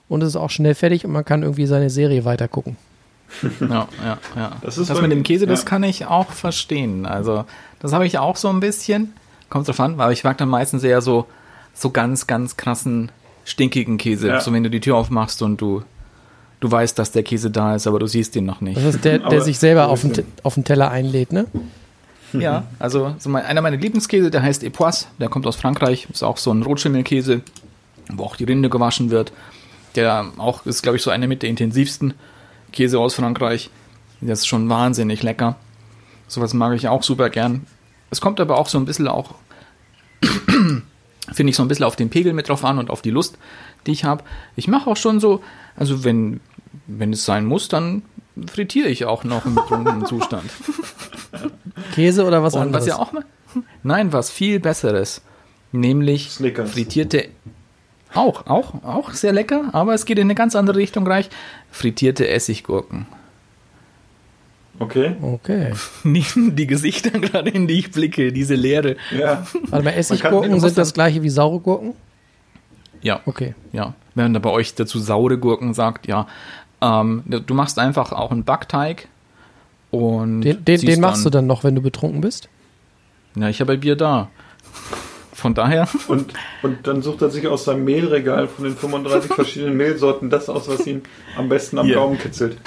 [0.10, 2.78] und es ist auch schnell fertig und man kann irgendwie seine Serie weitergucken.
[3.60, 4.51] Ja, ja, ja.
[4.62, 5.70] Das ist das mit dem Käse, das ja.
[5.70, 7.05] kann ich auch verstehen.
[7.05, 7.45] Also,
[7.80, 9.14] das habe ich auch so ein bisschen.
[9.49, 11.28] Kommt drauf an, weil ich mag dann meistens eher so,
[11.74, 13.12] so ganz, ganz krassen,
[13.48, 14.28] stinkigen Käse.
[14.28, 14.41] Ja.
[14.41, 15.84] So, wenn du die Tür aufmachst und du,
[16.60, 18.78] du weißt, dass der Käse da ist, aber du siehst ihn noch nicht.
[18.78, 21.45] Das ist der, der Aber- sich selber auf den, auf den Teller einlädt, ne?
[22.34, 26.24] Ja, also so mein, einer meiner Lieblingskäse, der heißt Epoisse, der kommt aus Frankreich, ist
[26.24, 27.39] auch so ein Rotschimmelkäse,
[28.12, 29.32] wo auch die Rinde gewaschen wird.
[29.95, 32.16] Der auch ist, glaube ich, so einer mit der intensivsten
[32.74, 33.70] Käse aus Frankreich.
[34.20, 35.56] Der ist schon wahnsinnig lecker.
[36.28, 37.66] Sowas mag ich auch super gern.
[38.10, 39.36] Es kommt aber auch so ein bisschen auch,
[41.34, 43.38] finde ich, so ein bisschen auf den Pegel mit drauf an und auf die Lust,
[43.86, 44.23] die ich habe.
[44.55, 45.41] Ich mache auch schon so,
[45.75, 46.39] also wenn,
[46.88, 48.01] wenn es sein muss, dann
[48.51, 50.49] frittiere ich auch noch im betrunkenen Zustand.
[51.93, 52.84] Käse oder was Und anderes?
[52.86, 53.25] was ja auch mal.
[53.84, 55.21] Nein, was viel Besseres.
[55.71, 56.71] Nämlich Snickers.
[56.71, 57.30] frittierte.
[58.13, 61.30] Auch, auch, auch sehr lecker, aber es geht in eine ganz andere Richtung gleich.
[61.71, 63.05] Frittierte Essiggurken.
[64.80, 65.15] Okay.
[65.21, 65.73] Okay.
[66.03, 68.95] Die Gesichter gerade, in die ich blicke, diese Leere.
[69.17, 69.45] Ja.
[69.69, 71.93] Warte mal, Essiggurken sind das gleiche wie saure Gurken?
[73.01, 73.55] Ja, Okay.
[73.71, 73.93] ja.
[74.15, 76.28] Wenn man bei euch dazu saure Gurken sagt, ja.
[76.82, 79.07] Ähm, du machst einfach auch einen Backteig
[79.89, 80.41] und.
[80.41, 82.49] Den, den, den machst du dann noch, wenn du betrunken bist?
[83.36, 84.30] Ja, ich habe ein Bier da.
[85.34, 85.88] Von daher.
[86.07, 90.49] Und, und dann sucht er sich aus seinem Mehlregal von den 35 verschiedenen Mehlsorten das
[90.49, 91.03] aus, was ihn
[91.38, 91.95] am besten am Hier.
[91.95, 92.57] Gaumen kitzelt.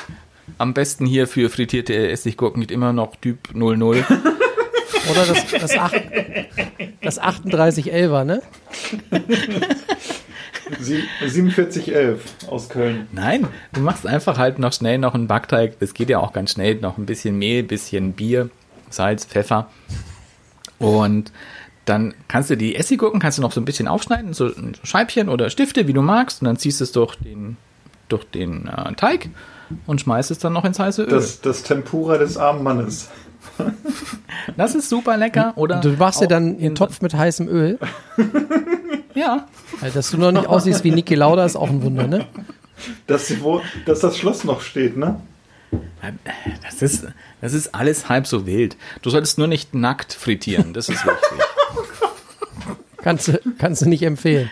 [0.59, 4.05] Am besten hier für frittierte Essiggurken geht immer noch Typ 00.
[5.11, 5.95] Oder das, das, acht-
[7.03, 8.43] das 3811er, ne?
[10.79, 13.09] Sie- 4711 aus Köln.
[13.13, 15.79] Nein, du machst einfach halt noch schnell noch einen Backteig.
[15.81, 16.77] Das geht ja auch ganz schnell.
[16.77, 18.51] Noch ein bisschen Mehl, bisschen Bier,
[18.89, 19.69] Salz, Pfeffer.
[20.79, 21.33] Und
[21.87, 24.51] dann kannst du die Essiggurken kannst du noch so ein bisschen aufschneiden, so
[24.85, 26.41] Scheibchen oder Stifte, wie du magst.
[26.41, 27.57] Und dann ziehst du es durch den,
[28.09, 29.29] durch den äh, Teig
[29.87, 31.09] und schmeißt es dann noch ins heiße Öl.
[31.09, 33.09] Das, Das, das Tempura des armen Mannes.
[34.75, 35.53] ist super lecker.
[35.57, 37.79] Oder Du machst dir dann einen in- Topf mit heißem Öl.
[39.15, 39.47] Ja,
[39.81, 42.27] Also, dass du noch nicht aussiehst wie Niki Lauda, ist auch ein Wunder, ne?
[43.07, 45.21] Dass, sie wo, dass das Schloss noch steht, ne?
[46.65, 47.07] das ist,
[47.41, 48.77] das ist alles halb so wild.
[49.03, 50.73] Du solltest nur nicht nackt frittieren.
[50.73, 51.39] Das ist wichtig.
[53.03, 54.51] Kannst du, kannst du nicht empfehlen.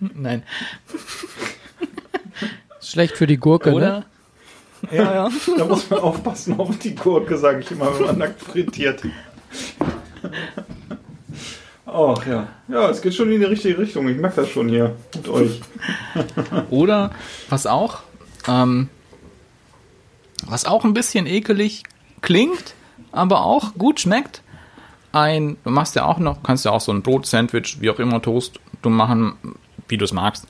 [0.00, 0.42] Nein.
[2.80, 3.98] Ist schlecht für die Gurke, Oder?
[4.00, 4.04] ne?
[4.90, 5.30] Ja, ja.
[5.58, 9.02] Da muss man aufpassen auf die Gurke, sage ich immer, wenn man nackt frittiert.
[11.86, 12.48] Ach ja.
[12.68, 14.08] Ja, es geht schon in die richtige Richtung.
[14.08, 15.60] Ich merke das schon hier mit euch.
[16.70, 17.10] Oder
[17.48, 18.00] was auch,
[18.48, 18.88] ähm,
[20.46, 21.84] was auch ein bisschen ekelig
[22.20, 22.74] klingt,
[23.12, 24.42] aber auch gut schmeckt.
[25.12, 27.98] Ein, du machst ja auch noch, kannst ja auch so ein Brot, Sandwich, wie auch
[27.98, 29.36] immer Toast, du machen,
[29.88, 30.46] wie du es magst.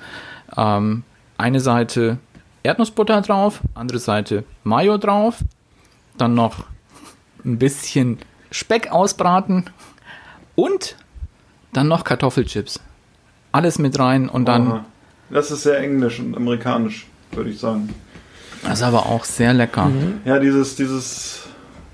[0.57, 1.05] Ähm,
[1.39, 2.19] eine Seite
[2.67, 5.39] Erdnussbutter drauf, andere Seite Mayo drauf,
[6.19, 6.65] dann noch
[7.45, 8.19] ein bisschen
[8.51, 9.71] Speck ausbraten
[10.55, 10.97] und
[11.73, 12.81] dann noch Kartoffelchips.
[13.53, 14.85] Alles mit rein und dann, Aha.
[15.31, 17.93] Das ist sehr englisch und amerikanisch, würde ich sagen.
[18.63, 19.91] das ist aber auch sehr lecker.
[20.25, 21.47] Ja, dieses, dieses,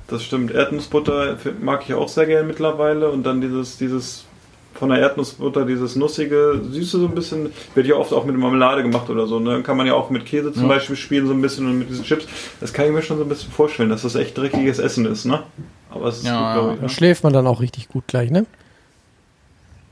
[0.09, 0.51] das stimmt.
[0.51, 3.11] Erdnussbutter mag ich auch sehr gerne mittlerweile.
[3.11, 4.27] Und dann dieses, dieses
[4.75, 8.83] von der Erdnussbutter, dieses nussige, süße so ein bisschen, wird ja oft auch mit Marmelade
[8.83, 9.39] gemacht oder so.
[9.39, 9.63] Ne?
[9.63, 10.69] Kann man ja auch mit Käse zum Ja.
[10.69, 12.27] Beispiel spielen, so ein bisschen und mit diesen Chips.
[12.61, 15.25] Das kann ich mir schon so ein bisschen vorstellen, dass das echt dreckiges Essen ist,
[15.25, 15.43] ne?
[15.91, 16.81] Aber es ist Ja, gut, glaube ich.
[16.81, 16.89] Da Ne?
[16.89, 18.47] schläft man dann auch richtig gut gleich, ne?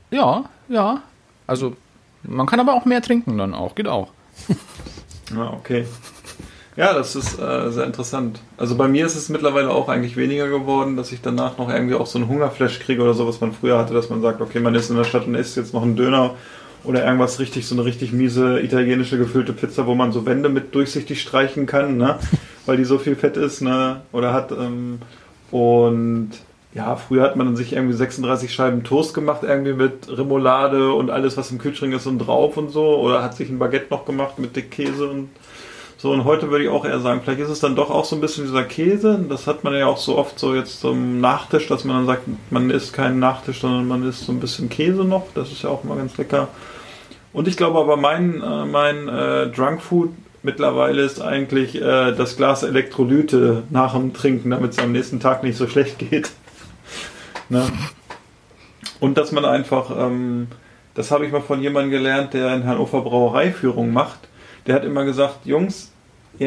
[0.09, 1.01] Ja, ja.
[1.47, 1.75] Also,
[2.23, 4.09] man kann aber auch mehr trinken dann auch, geht auch.
[5.33, 5.85] Ja, okay.
[6.77, 8.39] Ja, das ist äh, sehr interessant.
[8.57, 11.95] Also bei mir ist es mittlerweile auch eigentlich weniger geworden, dass ich danach noch irgendwie
[11.95, 14.61] auch so einen Hungerflash kriege oder so, was man früher hatte, dass man sagt, okay,
[14.61, 16.35] man ist in der Stadt und isst jetzt noch einen Döner
[16.83, 20.73] oder irgendwas richtig, so eine richtig miese italienische gefüllte Pizza, wo man so Wände mit
[20.73, 22.17] durchsichtig streichen kann, ne?
[22.65, 24.01] Weil die so viel Fett ist, ne?
[24.13, 24.99] Oder hat, ähm,
[25.51, 26.31] und
[26.73, 31.09] ja, früher hat man dann sich irgendwie 36 Scheiben Toast gemacht, irgendwie mit Remoulade und
[31.09, 32.97] alles, was im Kühlschrank ist und drauf und so.
[32.97, 35.29] Oder hat sich ein Baguette noch gemacht mit dick Käse und
[36.01, 36.11] so.
[36.11, 38.21] Und heute würde ich auch eher sagen, vielleicht ist es dann doch auch so ein
[38.21, 39.23] bisschen dieser Käse.
[39.29, 42.23] Das hat man ja auch so oft so jetzt zum Nachtisch, dass man dann sagt,
[42.49, 45.27] man isst keinen Nachtisch, sondern man isst so ein bisschen Käse noch.
[45.35, 46.47] Das ist ja auch immer ganz lecker.
[47.33, 50.09] Und ich glaube aber mein, äh, mein äh, Drunk Food
[50.41, 55.43] mittlerweile ist eigentlich äh, das Glas Elektrolyte nach dem Trinken, damit es am nächsten Tag
[55.43, 56.31] nicht so schlecht geht.
[57.49, 57.67] ne?
[58.99, 60.47] Und dass man einfach, ähm,
[60.95, 64.19] das habe ich mal von jemandem gelernt, der in Hannover Brauereiführung macht.
[64.65, 65.90] Der hat immer gesagt, Jungs,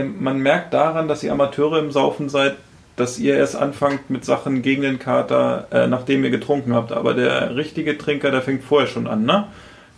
[0.02, 2.56] man merkt daran, dass ihr Amateure im Saufen seid,
[2.96, 6.92] dass ihr erst anfangt mit Sachen gegen den Kater, äh, nachdem ihr getrunken habt.
[6.92, 9.46] Aber der richtige Trinker, der fängt vorher schon an, ne?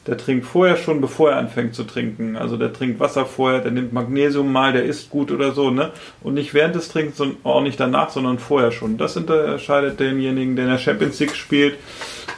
[0.06, 2.36] Der trinkt vorher schon, bevor er anfängt zu trinken.
[2.36, 5.90] Also der trinkt Wasser vorher, der nimmt Magnesium mal, der isst gut oder so, ne?
[6.22, 8.98] Und nicht während des Trinkens und auch nicht danach, sondern vorher schon.
[8.98, 11.74] Das unterscheidet denjenigen, der in der Champions League spielt,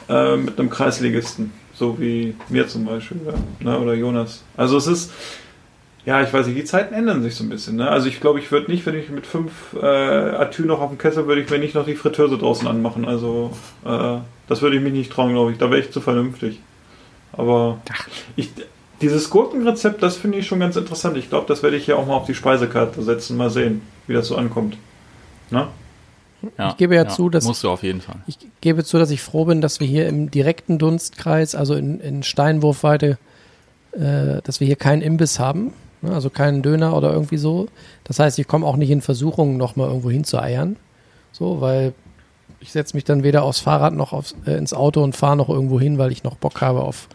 [0.09, 1.53] äh, mit einem Kreisligisten.
[1.73, 3.19] So wie mir zum Beispiel,
[3.61, 3.79] ne?
[3.79, 4.43] oder Jonas.
[4.57, 5.11] Also es ist,
[6.05, 7.75] ja, ich weiß nicht, die Zeiten ändern sich so ein bisschen.
[7.75, 7.89] Ne?
[7.89, 10.97] Also ich glaube, ich würde nicht, wenn ich mit fünf äh, Atü noch auf dem
[10.97, 13.05] Kessel, würde ich mir nicht noch die Fritteuse draußen anmachen.
[13.05, 13.51] Also
[13.85, 15.57] äh, das würde ich mich nicht trauen, glaube ich.
[15.57, 16.59] Da wäre ich zu vernünftig.
[17.33, 17.79] Aber
[18.35, 18.49] ich,
[19.01, 21.15] dieses Gurkenrezept, das finde ich schon ganz interessant.
[21.17, 23.37] Ich glaube, das werde ich hier auch mal auf die Speisekarte setzen.
[23.37, 24.77] Mal sehen, wie das so ankommt.
[25.51, 25.67] Ne?
[26.57, 28.15] Ja, Ich gebe ja zu, dass- Musst du auf jeden Fall.
[28.25, 31.99] Ich gebe zu, dass ich froh bin, dass wir hier im direkten Dunstkreis, also in,
[31.99, 33.17] in Steinwurfweite,
[33.91, 35.73] äh, dass wir hier keinen Imbiss haben?
[36.03, 37.67] Also keinen Döner oder irgendwie so.
[38.05, 40.77] Das heißt, ich komme auch nicht in Versuchung, nochmal irgendwo hinzueiern.
[41.31, 41.93] So, weil
[42.59, 45.49] ich setze mich dann weder aufs Fahrrad noch aufs, äh, ins Auto und fahre noch
[45.49, 47.07] irgendwo hin, weil ich noch Bock habe auf,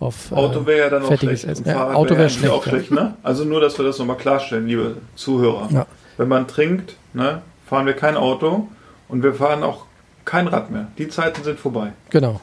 [0.00, 1.44] auf Auto wäre ja dann auch schlecht.
[1.44, 1.66] Essen.
[1.66, 2.52] Ja, Fahrrad Auto wäre eigentlich schlecht.
[2.52, 2.70] auch ja.
[2.70, 3.14] schlecht, ne?
[3.22, 5.68] Also nur, dass wir das nochmal klarstellen, liebe Zuhörer.
[5.70, 5.86] Ja.
[6.16, 8.68] Wenn man trinkt, ne, fahren wir kein Auto
[9.08, 9.84] und wir fahren auch
[10.24, 10.88] kein Rad mehr.
[10.98, 11.92] Die Zeiten sind vorbei.
[12.10, 12.40] Genau.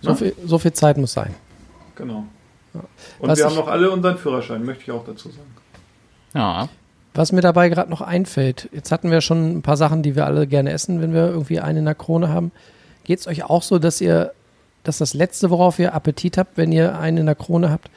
[0.00, 0.16] So, Ne?
[0.16, 1.34] viel, so viel Zeit muss sein.
[1.96, 2.24] Genau.
[2.74, 5.54] Und Was wir haben noch alle unseren Führerschein, möchte ich auch dazu sagen.
[6.34, 6.68] Ja.
[7.14, 10.24] Was mir dabei gerade noch einfällt, jetzt hatten wir schon ein paar Sachen, die wir
[10.24, 12.52] alle gerne essen, wenn wir irgendwie eine in der Krone haben.
[13.04, 14.32] Geht es euch auch so, dass ihr,
[14.82, 17.90] dass das Letzte, worauf ihr Appetit habt, wenn ihr einen in der Krone habt,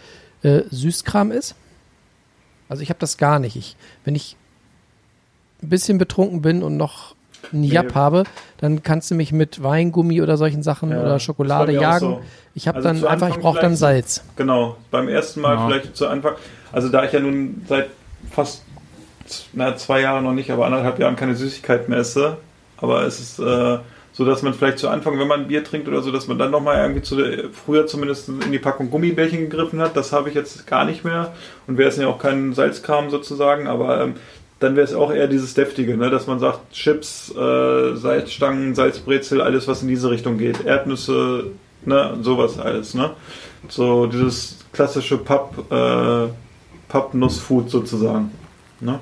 [0.43, 1.55] äh, Süßkram ist?
[2.67, 3.55] Also ich habe das gar nicht.
[3.55, 4.35] Ich, wenn ich
[5.63, 7.15] ein bisschen betrunken bin und noch
[7.53, 8.23] einen Japp habe,
[8.59, 11.99] dann kannst du mich mit Weingummi oder solchen Sachen Ja, oder Schokolade jagen.
[11.99, 12.21] so.
[12.53, 14.23] Ich habe Also dann einfach, ich Anfang brauche dann Salz.
[14.35, 15.67] Genau, beim ersten Mal Ja.
[15.67, 16.33] vielleicht zu Anfang.
[16.71, 17.87] Also da ich ja nun seit
[18.31, 18.63] fast
[19.53, 22.37] na, zwei Jahren noch nicht, aber anderthalb Jahren keine Süßigkeit mehr esse.
[22.77, 23.77] Aber es ist äh,
[24.13, 26.37] so, dass man vielleicht zu Anfang, wenn man ein Bier trinkt oder so, dass man
[26.37, 29.97] dann nochmal irgendwie zu der, früher zumindest in die Packung Gummibärchen gegriffen hat.
[29.97, 31.33] Das habe ich jetzt gar nicht mehr.
[31.67, 34.13] Und wir essen ja auch keinen Salzkram sozusagen, aber ähm,
[34.59, 36.09] dann wäre es auch eher dieses Deftige, ne?
[36.09, 40.65] dass man sagt, Chips, äh, Salzstangen, Salzbrezel, alles was in diese Richtung geht.
[40.65, 41.51] Erdnüsse,
[41.85, 43.11] ne, sowas alles, ne?
[43.67, 46.27] So dieses klassische Papp, äh,
[46.87, 48.31] Pappnussfood sozusagen.
[48.79, 48.99] Ne?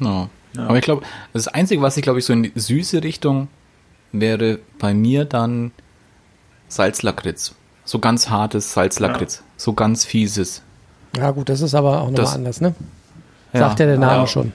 [0.00, 0.28] ja.
[0.56, 0.66] Ja.
[0.66, 1.02] Aber ich glaube,
[1.34, 3.48] das Einzige, was ich glaube ich so in die süße Richtung
[4.12, 5.72] wäre bei mir dann
[6.68, 7.54] Salzlakritz.
[7.84, 9.42] So ganz hartes Salzlakritz.
[9.56, 10.62] So ganz fieses.
[11.16, 12.74] Ja gut, das ist aber auch nochmal anders, ne?
[13.52, 14.26] Sagt ja der Name Ja.
[14.26, 14.52] schon.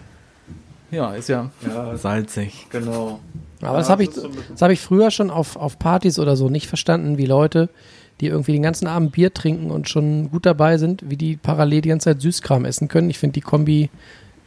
[0.93, 1.95] Ja, ist ja, Ja.
[1.97, 2.67] salzig.
[2.69, 3.19] Genau.
[3.61, 6.19] Aber das Ja, habe ich, das so das habe ich früher schon auf, auf Partys
[6.19, 7.69] oder so nicht verstanden, wie Leute,
[8.21, 11.81] die irgendwie den ganzen Abend Bier trinken und schon gut dabei sind, wie die parallel
[11.81, 13.09] die ganze Zeit Süßkram essen können.
[13.09, 13.89] Ich finde die Kombi,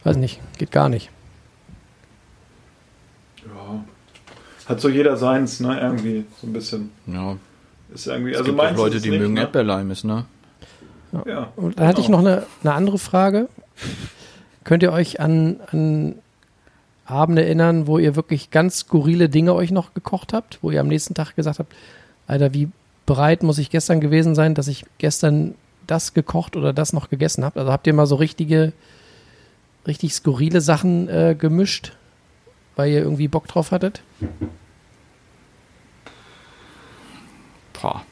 [0.05, 1.11] weiß nicht, geht gar nicht.
[3.45, 3.85] Ja.
[4.69, 5.81] Hat so jeder seins, ne?
[5.81, 6.91] Irgendwie so ein bisschen.
[7.07, 7.37] Ja,
[7.95, 9.41] Ist irgendwie, es also gibt auch Leute, die nicht, mögen ne?
[9.43, 10.27] Erdbeerleimes, ne?
[11.25, 11.49] Ja.
[11.57, 12.21] Und dann hatte ich Genau.
[12.21, 13.49] noch eine, eine andere Frage.
[14.65, 16.17] Könnt ihr euch an, an
[17.07, 20.89] Abende erinnern, wo ihr wirklich ganz skurrile Dinge euch noch gekocht habt, wo ihr am
[20.89, 21.73] nächsten Tag gesagt habt,
[22.27, 22.69] Alter, wie
[23.07, 25.55] bereit muss ich gestern gewesen sein, dass ich gestern
[25.87, 27.57] das gekocht oder das noch gegessen habt?
[27.57, 28.73] Also habt ihr mal so richtige,
[29.87, 31.93] richtig skurrile Sachen äh, gemischt,
[32.75, 34.03] weil ihr irgendwie Bock drauf hattet?
[37.81, 38.05] Boah.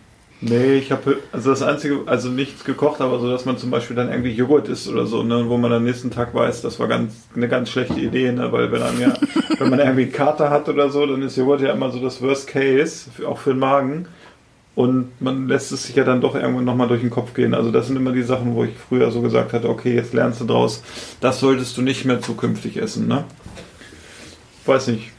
[0.46, 3.96] Nee, ich habe also das einzige, also nichts gekocht, aber so, dass man zum Beispiel
[3.96, 6.86] dann irgendwie Joghurt isst oder so, ne, wo man am nächsten Tag weiß, das war
[6.86, 9.14] ganz eine ganz schlechte Idee, ne, weil wenn man ja,
[9.58, 12.46] wenn man irgendwie Kater hat oder so, dann ist Joghurt ja immer so das Worst
[12.46, 14.06] Case, auch für den Magen.
[14.74, 17.54] Und man lässt es sich ja dann doch irgendwann nochmal durch den Kopf gehen.
[17.54, 20.42] Also das sind immer die Sachen, wo ich früher so gesagt hatte, okay, jetzt lernst
[20.42, 20.82] du draus,
[21.20, 23.24] das solltest du nicht mehr zukünftig essen, ne?
[24.66, 25.10] Weiß nicht.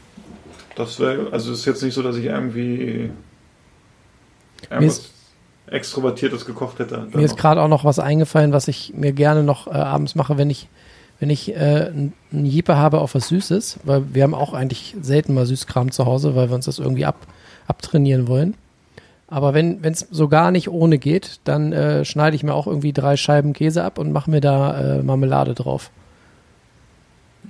[0.76, 3.10] Das wäre, also es ist jetzt nicht so, dass ich irgendwie
[4.70, 5.15] irgendwas
[5.70, 7.06] Extrovertiertes gekocht hätte.
[7.12, 10.38] Mir ist gerade auch noch was eingefallen, was ich mir gerne noch äh, abends mache,
[10.38, 10.68] wenn ich,
[11.18, 12.12] wenn ich äh, einen
[12.44, 16.36] Jeppe habe auf was Süßes, weil wir haben auch eigentlich selten mal Süßkram zu Hause,
[16.36, 17.16] weil wir uns das irgendwie ab,
[17.66, 18.54] abtrainieren wollen.
[19.28, 22.92] Aber wenn es so gar nicht ohne geht, dann äh, schneide ich mir auch irgendwie
[22.92, 25.90] drei Scheiben Käse ab und mache mir da äh, Marmelade drauf.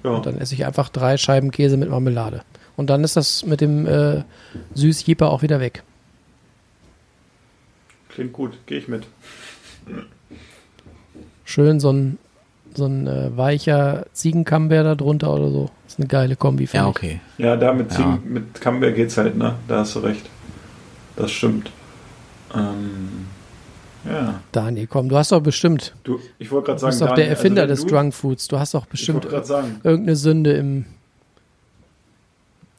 [0.02, 0.10] ja.
[0.10, 2.42] Und dann esse ich einfach drei Scheiben Käse mit Marmelade.
[2.76, 4.22] Und dann ist das mit dem äh,
[4.74, 5.82] Süß-Jeppe auch wieder weg.
[8.16, 9.06] Klingt gut, gehe ich mit.
[11.44, 12.18] Schön so ein,
[12.74, 15.70] so ein äh, weicher Ziegencamembert da drunter oder so.
[15.84, 16.96] Das ist eine geile Kombi, finde Ja, ich.
[16.96, 17.20] okay.
[17.36, 17.96] Ja, da mit, Ja.
[17.98, 19.56] Ziegen, mit Camembert geht's halt, ne?
[19.68, 20.24] Da hast du recht.
[21.16, 21.70] Das stimmt.
[22.54, 23.26] Ähm,
[24.06, 24.40] ja.
[24.50, 27.26] Daniel, komm, du hast doch bestimmt, Du, ich wollte gerade du sagen, bist doch Daniel,
[27.26, 28.48] der Erfinder also des du, Drunk Foods.
[28.48, 30.86] Du hast doch Ich bestimmt irgendeine Sünde im.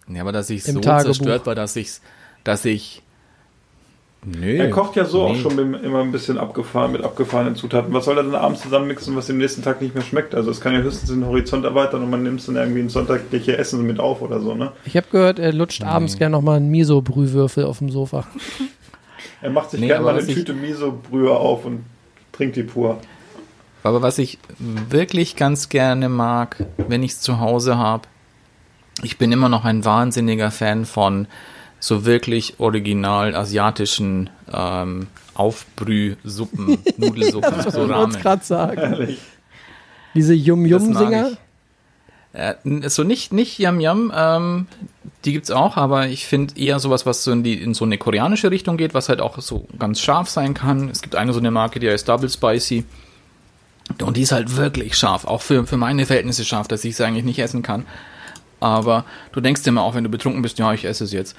[0.07, 1.13] Ja, aber dass ich so Tagebuch.
[1.13, 1.91] zerstört war, dass ich,
[2.43, 3.03] dass ich.
[4.29, 4.57] Nö.
[4.57, 5.39] er kocht ja so auch nee.
[5.39, 7.93] schon mit, immer ein bisschen abgefahren, mit abgefahrenen Zutaten.
[7.93, 10.35] Was soll er denn abends zusammenmixen, was dem nächsten Tag nicht mehr schmeckt?
[10.35, 13.57] Also es kann ja höchstens den Horizont erweitern und man nimmt dann irgendwie ein sonntagliche
[13.57, 14.73] Essen mit auf oder so, ne?
[14.83, 18.25] Ich habe gehört, er lutscht abends gern nochmal einen Miso-Brühwürfel auf dem Sofa.
[19.39, 21.85] Er macht sich Nee, gerne aber mal eine was ich- Tüte Miso-Brühe auf und
[22.31, 22.97] trinkt die pur.
[23.83, 28.07] Aber was ich wirklich ganz gerne mag, wenn ich es zu Hause habe,
[29.03, 31.27] ich bin immer noch ein wahnsinniger Fan von
[31.79, 38.15] so wirklich original asiatischen ähm, Aufbrühsuppen, Nudelsuppen, so Ich wollte Ramen.
[38.15, 38.79] es gerade sagen.
[38.81, 39.19] Ehrlich.
[40.15, 41.31] Diese Yum-Yum-Singer.
[41.31, 41.37] ich.
[42.33, 44.67] Äh, so nicht, nicht Yam Yam, ähm,
[45.25, 47.97] die gibt's auch, aber ich finde eher sowas, was so in, die, in so eine
[47.97, 50.89] koreanische Richtung geht, was halt auch so ganz scharf sein kann.
[50.89, 52.85] Es gibt eine so eine Marke, die heißt Double Spicy.
[54.01, 57.05] Und die ist halt wirklich scharf, auch für, für meine Verhältnisse scharf, dass ich sie
[57.05, 57.85] eigentlich nicht essen kann.
[58.59, 61.35] Aber du denkst dir immer auch, wenn du betrunken bist, ja, ich esse es jetzt.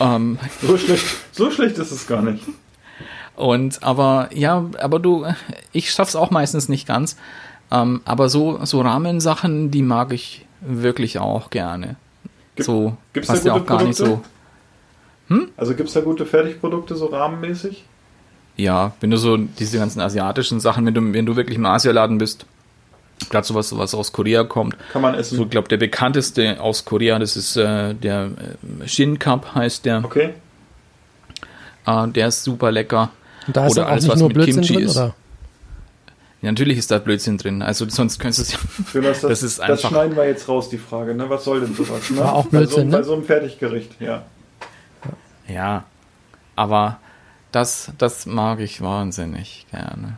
[0.00, 2.42] Ähm, So schlecht, so schlecht ist es gar nicht.
[3.36, 5.26] und aber ja, aber du,
[5.72, 7.16] ich schaff's auch meistens nicht ganz.
[7.70, 11.96] Ähm, aber so so Rahmensachen, die mag ich wirklich auch gerne.
[12.56, 14.04] Gibt- so gibt's da was ja gute auch gar nicht so.
[14.04, 14.28] Produkte?
[15.56, 17.84] Also gibt es da gute Fertigprodukte, so rahmenmäßig?
[18.56, 22.18] Ja, wenn du so diese ganzen asiatischen Sachen, wenn du wenn du wirklich im Asialaden
[22.18, 22.46] bist,
[23.30, 24.76] gerade sowas was aus Korea kommt.
[24.92, 25.36] Kann man essen.
[25.36, 28.30] So, ich glaube, der bekannteste aus Korea, das ist äh, der
[28.82, 30.04] äh, Shin Cup heißt der.
[30.04, 30.34] Okay.
[31.86, 33.10] Äh, der ist super lecker.
[33.46, 34.96] Und da ist Oder alles, nicht was nur mit Blödsinn Kimchi drin, ist.
[34.96, 35.14] oder?
[36.42, 37.62] Ja, natürlich ist da Blödsinn drin.
[37.62, 39.00] Also sonst könntest du es ja.
[39.00, 41.14] Das, Das ist das einfach- schneiden wir jetzt raus, die Frage.
[41.14, 41.28] Ne?
[41.28, 42.10] Was soll denn sowas?
[42.10, 42.18] Ne?
[42.18, 43.04] War auch bei, so, Blödsinn, bei ne?
[43.04, 44.22] so einem Fertiggericht, ja.
[45.46, 45.84] Ja,
[46.56, 46.98] aber
[47.52, 50.16] das, das mag ich wahnsinnig gerne.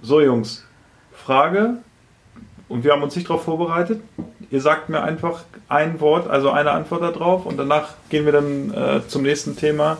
[0.00, 0.64] So, Jungs.
[1.12, 1.76] Frage.
[2.72, 4.00] Und wir haben uns nicht darauf vorbereitet.
[4.50, 7.44] Ihr sagt mir einfach ein Wort, also eine Antwort darauf.
[7.44, 9.98] Und danach gehen wir dann äh, zum nächsten Thema,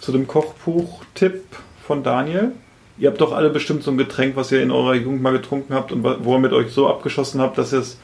[0.00, 1.44] zu dem Kochbuch-Tipp
[1.86, 2.50] von Daniel.
[2.98, 5.74] Ihr habt doch alle bestimmt so ein Getränk, was ihr in eurer Jugend mal getrunken
[5.74, 7.98] habt und wo ihr mit euch so abgeschossen habt, dass ihr es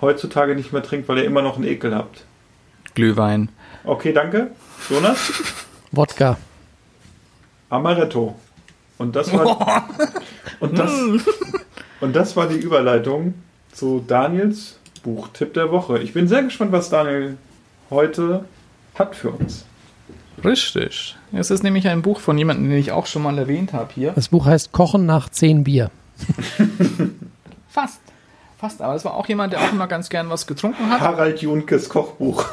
[0.00, 2.24] heutzutage nicht mehr trinkt, weil ihr immer noch einen Ekel habt.
[2.94, 3.50] Glühwein.
[3.84, 4.52] Okay, danke.
[4.88, 5.18] Jonas?
[5.92, 6.38] Wodka.
[7.68, 8.36] Amaretto.
[8.96, 9.86] Und das war
[10.60, 10.90] und das
[12.00, 13.34] und das war die Überleitung
[13.72, 15.98] zu Daniels Buchtipp der Woche.
[15.98, 17.36] Ich bin sehr gespannt, was Daniel
[17.90, 18.44] heute
[18.94, 19.64] hat für uns.
[20.42, 21.16] Richtig.
[21.32, 24.12] Es ist nämlich ein Buch von jemandem, den ich auch schon mal erwähnt habe hier.
[24.12, 25.90] Das Buch heißt Kochen nach 10 Bier.
[27.68, 28.00] Fast.
[28.58, 31.00] fast, aber es war auch jemand, der auch immer ganz gern was getrunken hat.
[31.00, 32.46] Harald Junkes Kochbuch.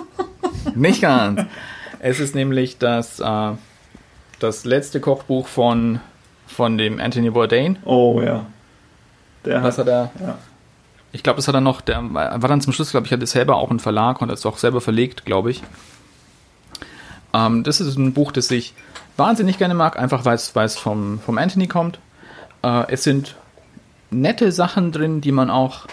[0.74, 1.42] Nicht ganz.
[1.98, 3.50] Es ist nämlich das, äh,
[4.38, 6.00] das letzte Kochbuch von,
[6.46, 7.78] von dem Anthony Bourdain.
[7.84, 8.46] Oh ja.
[9.44, 10.10] Der Was hat er?
[10.20, 10.38] Ja.
[11.12, 13.30] Ich glaube, das hat er noch, der war dann zum Schluss, glaube ich, hat es
[13.30, 15.62] selber auch einen Verlag und hat es auch selber verlegt, glaube ich.
[17.32, 18.74] Ähm, das ist ein Buch, das ich
[19.16, 21.98] wahnsinnig gerne mag, einfach weil es weil es vom, vom Anthony kommt.
[22.62, 23.36] Äh, es sind
[24.10, 25.86] nette Sachen drin, die man auch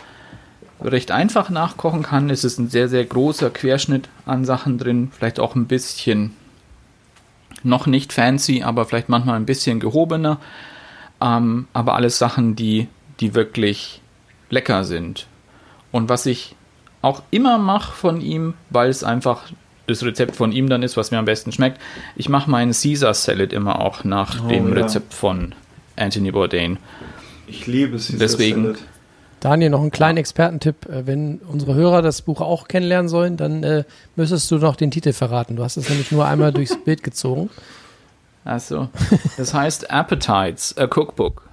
[0.82, 2.30] recht einfach nachkochen kann.
[2.30, 6.36] Es ist ein sehr, sehr großer Querschnitt an Sachen drin, vielleicht auch ein bisschen
[7.64, 10.40] noch nicht fancy, aber vielleicht manchmal ein bisschen gehobener.
[11.22, 12.88] Ähm, aber alles Sachen, die,
[13.20, 14.02] die wirklich
[14.50, 15.28] lecker sind.
[15.92, 16.56] Und was ich
[17.02, 19.44] auch immer mache von ihm, weil es einfach
[19.88, 21.80] das Rezept von ihm dann ist, was mir am besten schmeckt,
[22.16, 24.82] ich mache meinen Caesar Salad immer auch nach Oh, dem ja.
[24.82, 25.54] Rezept von
[25.96, 26.78] Anthony Bourdain.
[27.48, 28.08] Ich liebe es.
[28.08, 28.80] dieses Deswegen- Salad.
[29.42, 30.88] Daniel, noch einen kleinen Expertentipp.
[30.90, 33.84] Äh, Wenn unsere Hörer das Buch auch kennenlernen sollen, dann äh,
[34.16, 35.56] müsstest du noch den Titel verraten.
[35.56, 37.52] Du hast es nämlich nur einmal durchs Bild gezogen.
[38.44, 38.90] Also,
[39.38, 41.45] das heißt Appetites, a Cookbook.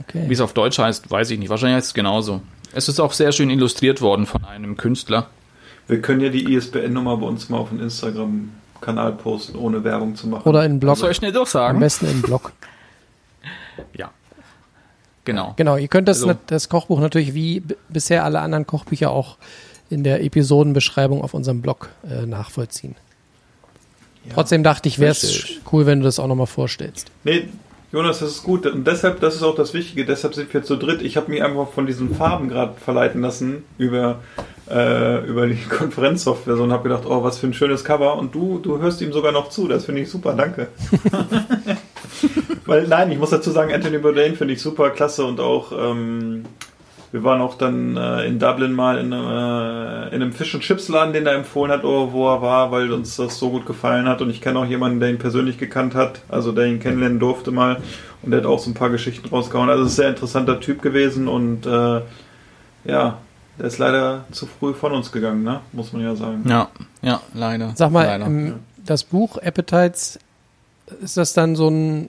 [0.00, 0.24] Okay.
[0.28, 1.48] Wie es auf Deutsch heißt, weiß ich nicht.
[1.48, 2.40] Wahrscheinlich heißt es genauso.
[2.72, 5.28] Es ist auch sehr schön illustriert worden von einem Künstler.
[5.86, 10.26] Wir können ja die ISBN-Nummer bei uns mal auf den Instagram-Kanal posten, ohne Werbung zu
[10.26, 10.48] machen.
[10.48, 10.96] Oder in den Blog.
[10.96, 11.80] Soll ich schnell Am durchsagen?
[11.80, 12.52] besten im Blog.
[13.96, 14.10] Ja.
[15.24, 15.54] Genau.
[15.56, 19.36] Genau, ihr könnt das, Also- das Kochbuch natürlich wie bisher alle anderen Kochbücher auch
[19.90, 22.94] in der Episodenbeschreibung auf unserem Blog äh, nachvollziehen.
[24.32, 27.10] Trotzdem dachte ich, wäre es cool, wenn du das auch nochmal vorstellst.
[27.24, 27.48] Nee,
[27.94, 28.66] Jonas, das ist gut.
[28.66, 31.00] Und deshalb, das ist auch das Wichtige, deshalb sind wir zu dritt.
[31.00, 34.18] Ich habe mich einfach von diesen Farben gerade verleiten lassen über,
[34.68, 38.16] äh, über die Konferenzsoftware so und habe gedacht, oh, was für ein schönes Cover.
[38.18, 39.68] Und du, du hörst ihm sogar noch zu.
[39.68, 40.66] Das finde ich super, danke.
[42.66, 46.46] Weil, nein, ich muss dazu sagen, Anthony Bourdain finde ich super klasse und auch, ähm,
[47.14, 50.88] wir waren auch dann äh, in Dublin mal in, äh, in einem Fish and Chips
[50.88, 54.08] Laden, den er empfohlen hat, oh, wo er war, weil uns das so gut gefallen
[54.08, 54.20] hat.
[54.20, 57.52] Und ich kenne auch jemanden, der ihn persönlich gekannt hat, also der ihn kennenlernen durfte
[57.52, 57.76] mal.
[58.22, 59.70] Und der hat auch so ein paar Geschichten rausgehauen.
[59.70, 62.00] Also es ist ein sehr interessanter Typ gewesen und äh,
[62.84, 63.18] ja,
[63.60, 65.60] der ist leider zu früh von uns gegangen, ne?
[65.70, 66.42] Muss man ja sagen.
[66.48, 66.68] Ja,
[67.00, 67.74] ja, leider.
[67.76, 68.26] Sag mal, leider.
[68.26, 68.54] ähm,
[68.84, 70.18] das Buch Appetites,
[71.00, 72.08] ist das dann so ein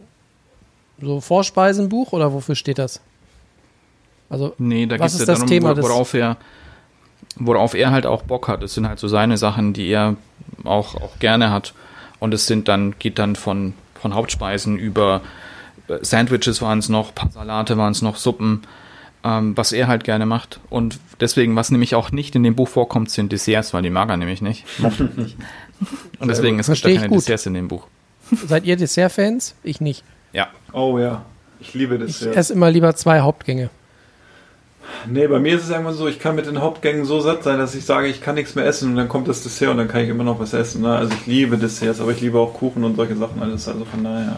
[0.99, 3.01] so Vorspeisenbuch oder wofür steht das?
[4.29, 6.37] Also, Nee, da Was geht es ist ja das darum, Thema worauf er,
[7.37, 8.63] worauf er halt auch Bock hat.
[8.63, 10.15] Es sind halt so seine Sachen, die er
[10.63, 11.73] auch, auch gerne hat.
[12.19, 15.21] Und es sind dann, geht dann von, von Hauptspeisen über
[15.87, 18.63] äh, Sandwiches waren es noch, paar Salate waren es noch, Suppen,
[19.23, 20.59] ähm, was er halt gerne macht.
[20.69, 24.09] Und deswegen, was nämlich auch nicht in dem Buch vorkommt, sind Desserts, weil die mag
[24.09, 24.65] er nämlich nicht.
[24.81, 27.19] Und deswegen, es gibt da keine gut.
[27.19, 27.87] Desserts in dem Buch.
[28.47, 29.55] seid ihr Dessert-Fans?
[29.63, 30.03] Ich nicht.
[30.33, 30.47] Ja.
[30.73, 31.25] Oh ja,
[31.59, 33.69] ich liebe das Ich esse immer lieber zwei Hauptgänge.
[35.07, 37.57] Nee, bei mir ist es irgendwann so, ich kann mit den Hauptgängen so satt sein,
[37.59, 39.87] dass ich sage, ich kann nichts mehr essen und dann kommt das Dessert und dann
[39.87, 40.81] kann ich immer noch was essen.
[40.81, 40.95] Ne?
[40.95, 43.67] Also ich liebe Desserts, aber ich liebe auch Kuchen und solche Sachen alles.
[43.67, 44.35] Also von daher.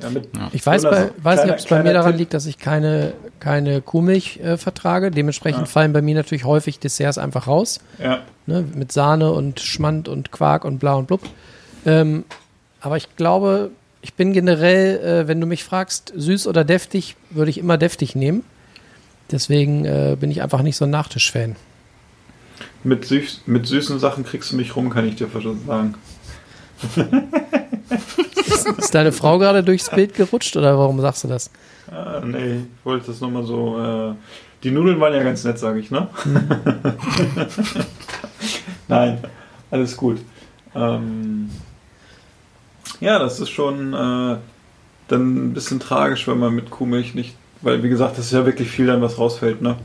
[0.00, 2.20] Äh, ja, mit Ich weiß, bei, weiß nicht, ob es bei mir daran Tipp.
[2.20, 5.10] liegt, dass ich keine, keine Kuhmilch äh, vertrage.
[5.10, 5.66] Dementsprechend Ja.
[5.66, 7.80] fallen bei mir natürlich häufig Desserts einfach raus.
[8.02, 8.64] Ja, Ne?
[8.74, 11.20] Mit Sahne und Schmand und Quark und bla und blub.
[11.86, 12.24] Ähm,
[12.80, 13.70] aber ich glaube,
[14.02, 18.16] ich bin generell, äh, wenn du mich fragst, süß oder deftig, würde ich immer deftig
[18.16, 18.42] nehmen.
[19.30, 21.56] Deswegen äh, bin ich einfach nicht so ein Nachtisch-Fan.
[22.82, 25.94] mit, süß, mit süßen Sachen kriegst du mich rum, kann ich dir schon sagen.
[28.78, 31.50] Ist deine Frau gerade durchs Bild gerutscht oder warum sagst du das?
[31.90, 33.78] Ah, nee, ich wollte das nochmal so.
[33.78, 34.14] Äh,
[34.62, 36.08] die Nudeln waren ja ganz nett, sage ich, ne?
[38.88, 39.18] Nein,
[39.70, 40.20] alles gut.
[40.74, 41.50] Ähm,
[43.00, 44.36] ja, das ist schon äh,
[45.08, 47.34] dann ein bisschen tragisch, wenn man mit Kuhmilch nicht.
[47.62, 49.76] Weil, wie gesagt, das ist ja wirklich viel dann, was rausfällt, ne?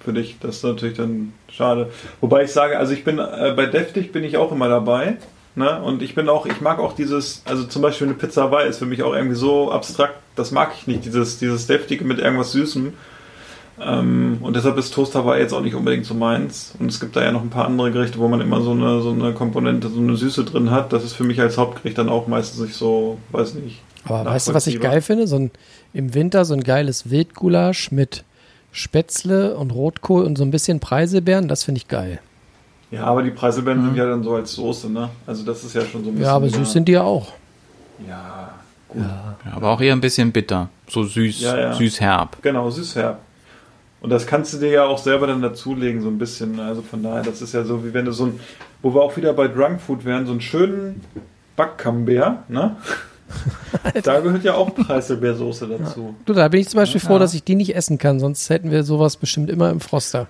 [0.00, 0.36] Für dich.
[0.40, 1.90] Das ist natürlich dann schade.
[2.20, 5.16] Wobei ich sage, also ich bin äh, bei Deftig bin ich auch immer dabei.
[5.54, 5.82] Ne?
[5.82, 8.78] Und ich bin auch, ich mag auch dieses, also zum Beispiel eine Pizza Hawaii ist
[8.78, 12.52] für mich auch irgendwie so abstrakt, das mag ich nicht, dieses, dieses Deftige mit irgendwas
[12.52, 12.94] Süßem.
[13.80, 16.74] Ähm, und deshalb ist Toast Hawaii jetzt auch nicht unbedingt so meins.
[16.78, 19.02] Und es gibt da ja noch ein paar andere Gerichte, wo man immer so eine,
[19.02, 20.92] so eine Komponente, so eine Süße drin hat.
[20.92, 23.82] Das ist für mich als Hauptgericht dann auch meistens nicht so, weiß nicht.
[24.04, 25.26] Aber weißt du, was ich geil finde?
[25.26, 25.50] So ein,
[25.92, 28.24] Im Winter so ein geiles Wildgulasch mit
[28.72, 32.20] Spätzle und Rotkohl und so ein bisschen Preiselbeeren, das finde ich geil.
[32.90, 35.10] Ja, aber die Preiselbeeren sind ja dann so als Soße, ne?
[35.26, 36.24] Also das ist ja schon so ein bisschen.
[36.24, 37.32] Ja, aber süß sind die ja auch.
[38.06, 38.54] Ja,
[38.88, 39.02] gut.
[39.02, 40.68] Ja, aber auch eher ein bisschen bitter.
[40.88, 41.72] So süß, Ja, ja.
[41.74, 42.42] süß-herb.
[42.42, 43.18] Genau, süß-herb.
[44.00, 46.58] Und das kannst du dir ja auch selber dann dazulegen, so ein bisschen.
[46.58, 48.40] Also von daher, das ist ja so, wie wenn du so ein,
[48.82, 51.02] wo wir auch wieder bei Drunk Food wären, so einen schönen
[51.56, 52.76] Backcamembert, ne?
[54.02, 56.14] Da gehört ja auch Preiselbeersoße dazu.
[56.24, 58.70] Du, da bin ich zum Beispiel froh, dass ich die nicht essen kann, sonst hätten
[58.70, 60.26] wir sowas bestimmt immer im Froster.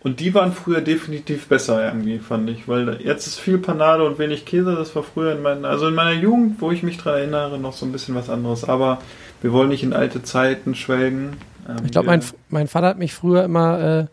[0.00, 2.68] Und die waren früher definitiv besser irgendwie, fand ich.
[2.68, 4.76] Weil jetzt ist viel Panade und wenig Käse.
[4.76, 7.72] Das war früher in meiner, also in meiner Jugend, wo ich mich dran erinnere, noch
[7.72, 8.64] so ein bisschen was anderes.
[8.64, 8.98] Aber
[9.42, 11.38] wir wollen nicht in alte Zeiten schwelgen.
[11.68, 14.06] Ähm, Ich glaube, mein, mein Vater hat mich früher immer äh,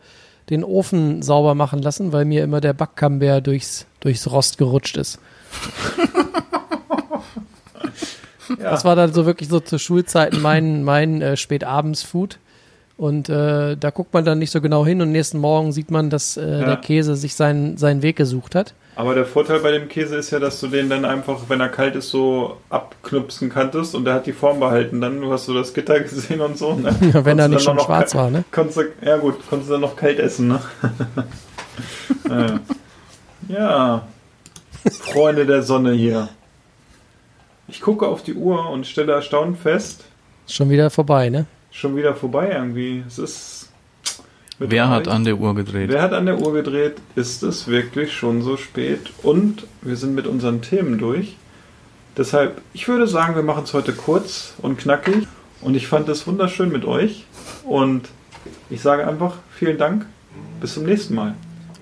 [0.49, 5.19] den Ofen sauber machen lassen, weil mir immer der Backcamembert durchs, durchs Rost gerutscht ist.
[8.49, 8.71] ja.
[8.71, 12.39] Das war dann so wirklich so zu Schulzeiten mein, mein äh, Spätabends-Food.
[12.95, 16.09] Und äh, da guckt man dann nicht so genau hin und nächsten Morgen sieht man,
[16.11, 16.65] dass äh, Ja.
[16.65, 18.75] der Käse sich seinen, seinen Weg gesucht hat.
[18.95, 21.69] Aber der Vorteil bei dem Käse ist ja, dass du den dann einfach, wenn er
[21.69, 25.01] kalt ist, so abknüpsen kanntest und der hat die Form behalten.
[25.01, 26.75] Dann du hast du das Gitter gesehen und so.
[26.75, 26.95] Ne?
[27.11, 28.43] Ja, wenn er nicht schon noch schwarz kalt- war, ne?
[28.51, 30.59] Konntest du, ja gut, konntest du dann noch kalt essen, ne?
[32.29, 32.59] ja.
[33.47, 34.07] ja.
[35.01, 36.29] Freunde der Sonne hier.
[37.73, 40.03] Ich gucke auf die Uhr und stelle erstaunt fest,
[40.45, 41.47] Ist schon wieder vorbei, ne?
[41.71, 43.03] schon wieder vorbei irgendwie.
[43.07, 43.69] Es ist.
[44.59, 45.89] Wer hat an der Uhr gedreht?
[45.89, 46.97] Wer hat an der Uhr gedreht?
[47.15, 49.11] Ist es wirklich schon so spät?
[49.23, 51.35] Und wir sind mit unseren Themen durch.
[52.15, 55.27] Deshalb, ich würde sagen, wir machen es heute kurz und knackig.
[55.61, 57.25] Und ich fand es wunderschön mit euch.
[57.65, 58.07] Und
[58.69, 60.05] ich sage einfach vielen Dank.
[60.61, 61.33] Bis zum nächsten Mal.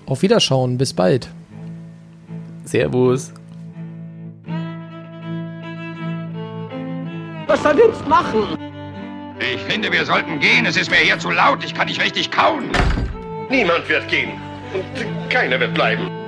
[0.06, 1.28] Auf Wiederschauen, bis bald.
[2.64, 3.34] Servus.
[7.52, 8.56] Was soll jetzt machen?
[9.38, 10.64] Ich finde, wir sollten gehen.
[10.64, 11.62] Es ist mir hier zu laut.
[11.62, 12.70] Ich kann nicht richtig kauen.
[13.50, 14.40] Niemand wird gehen.
[14.72, 16.21] Und keiner wird bleiben.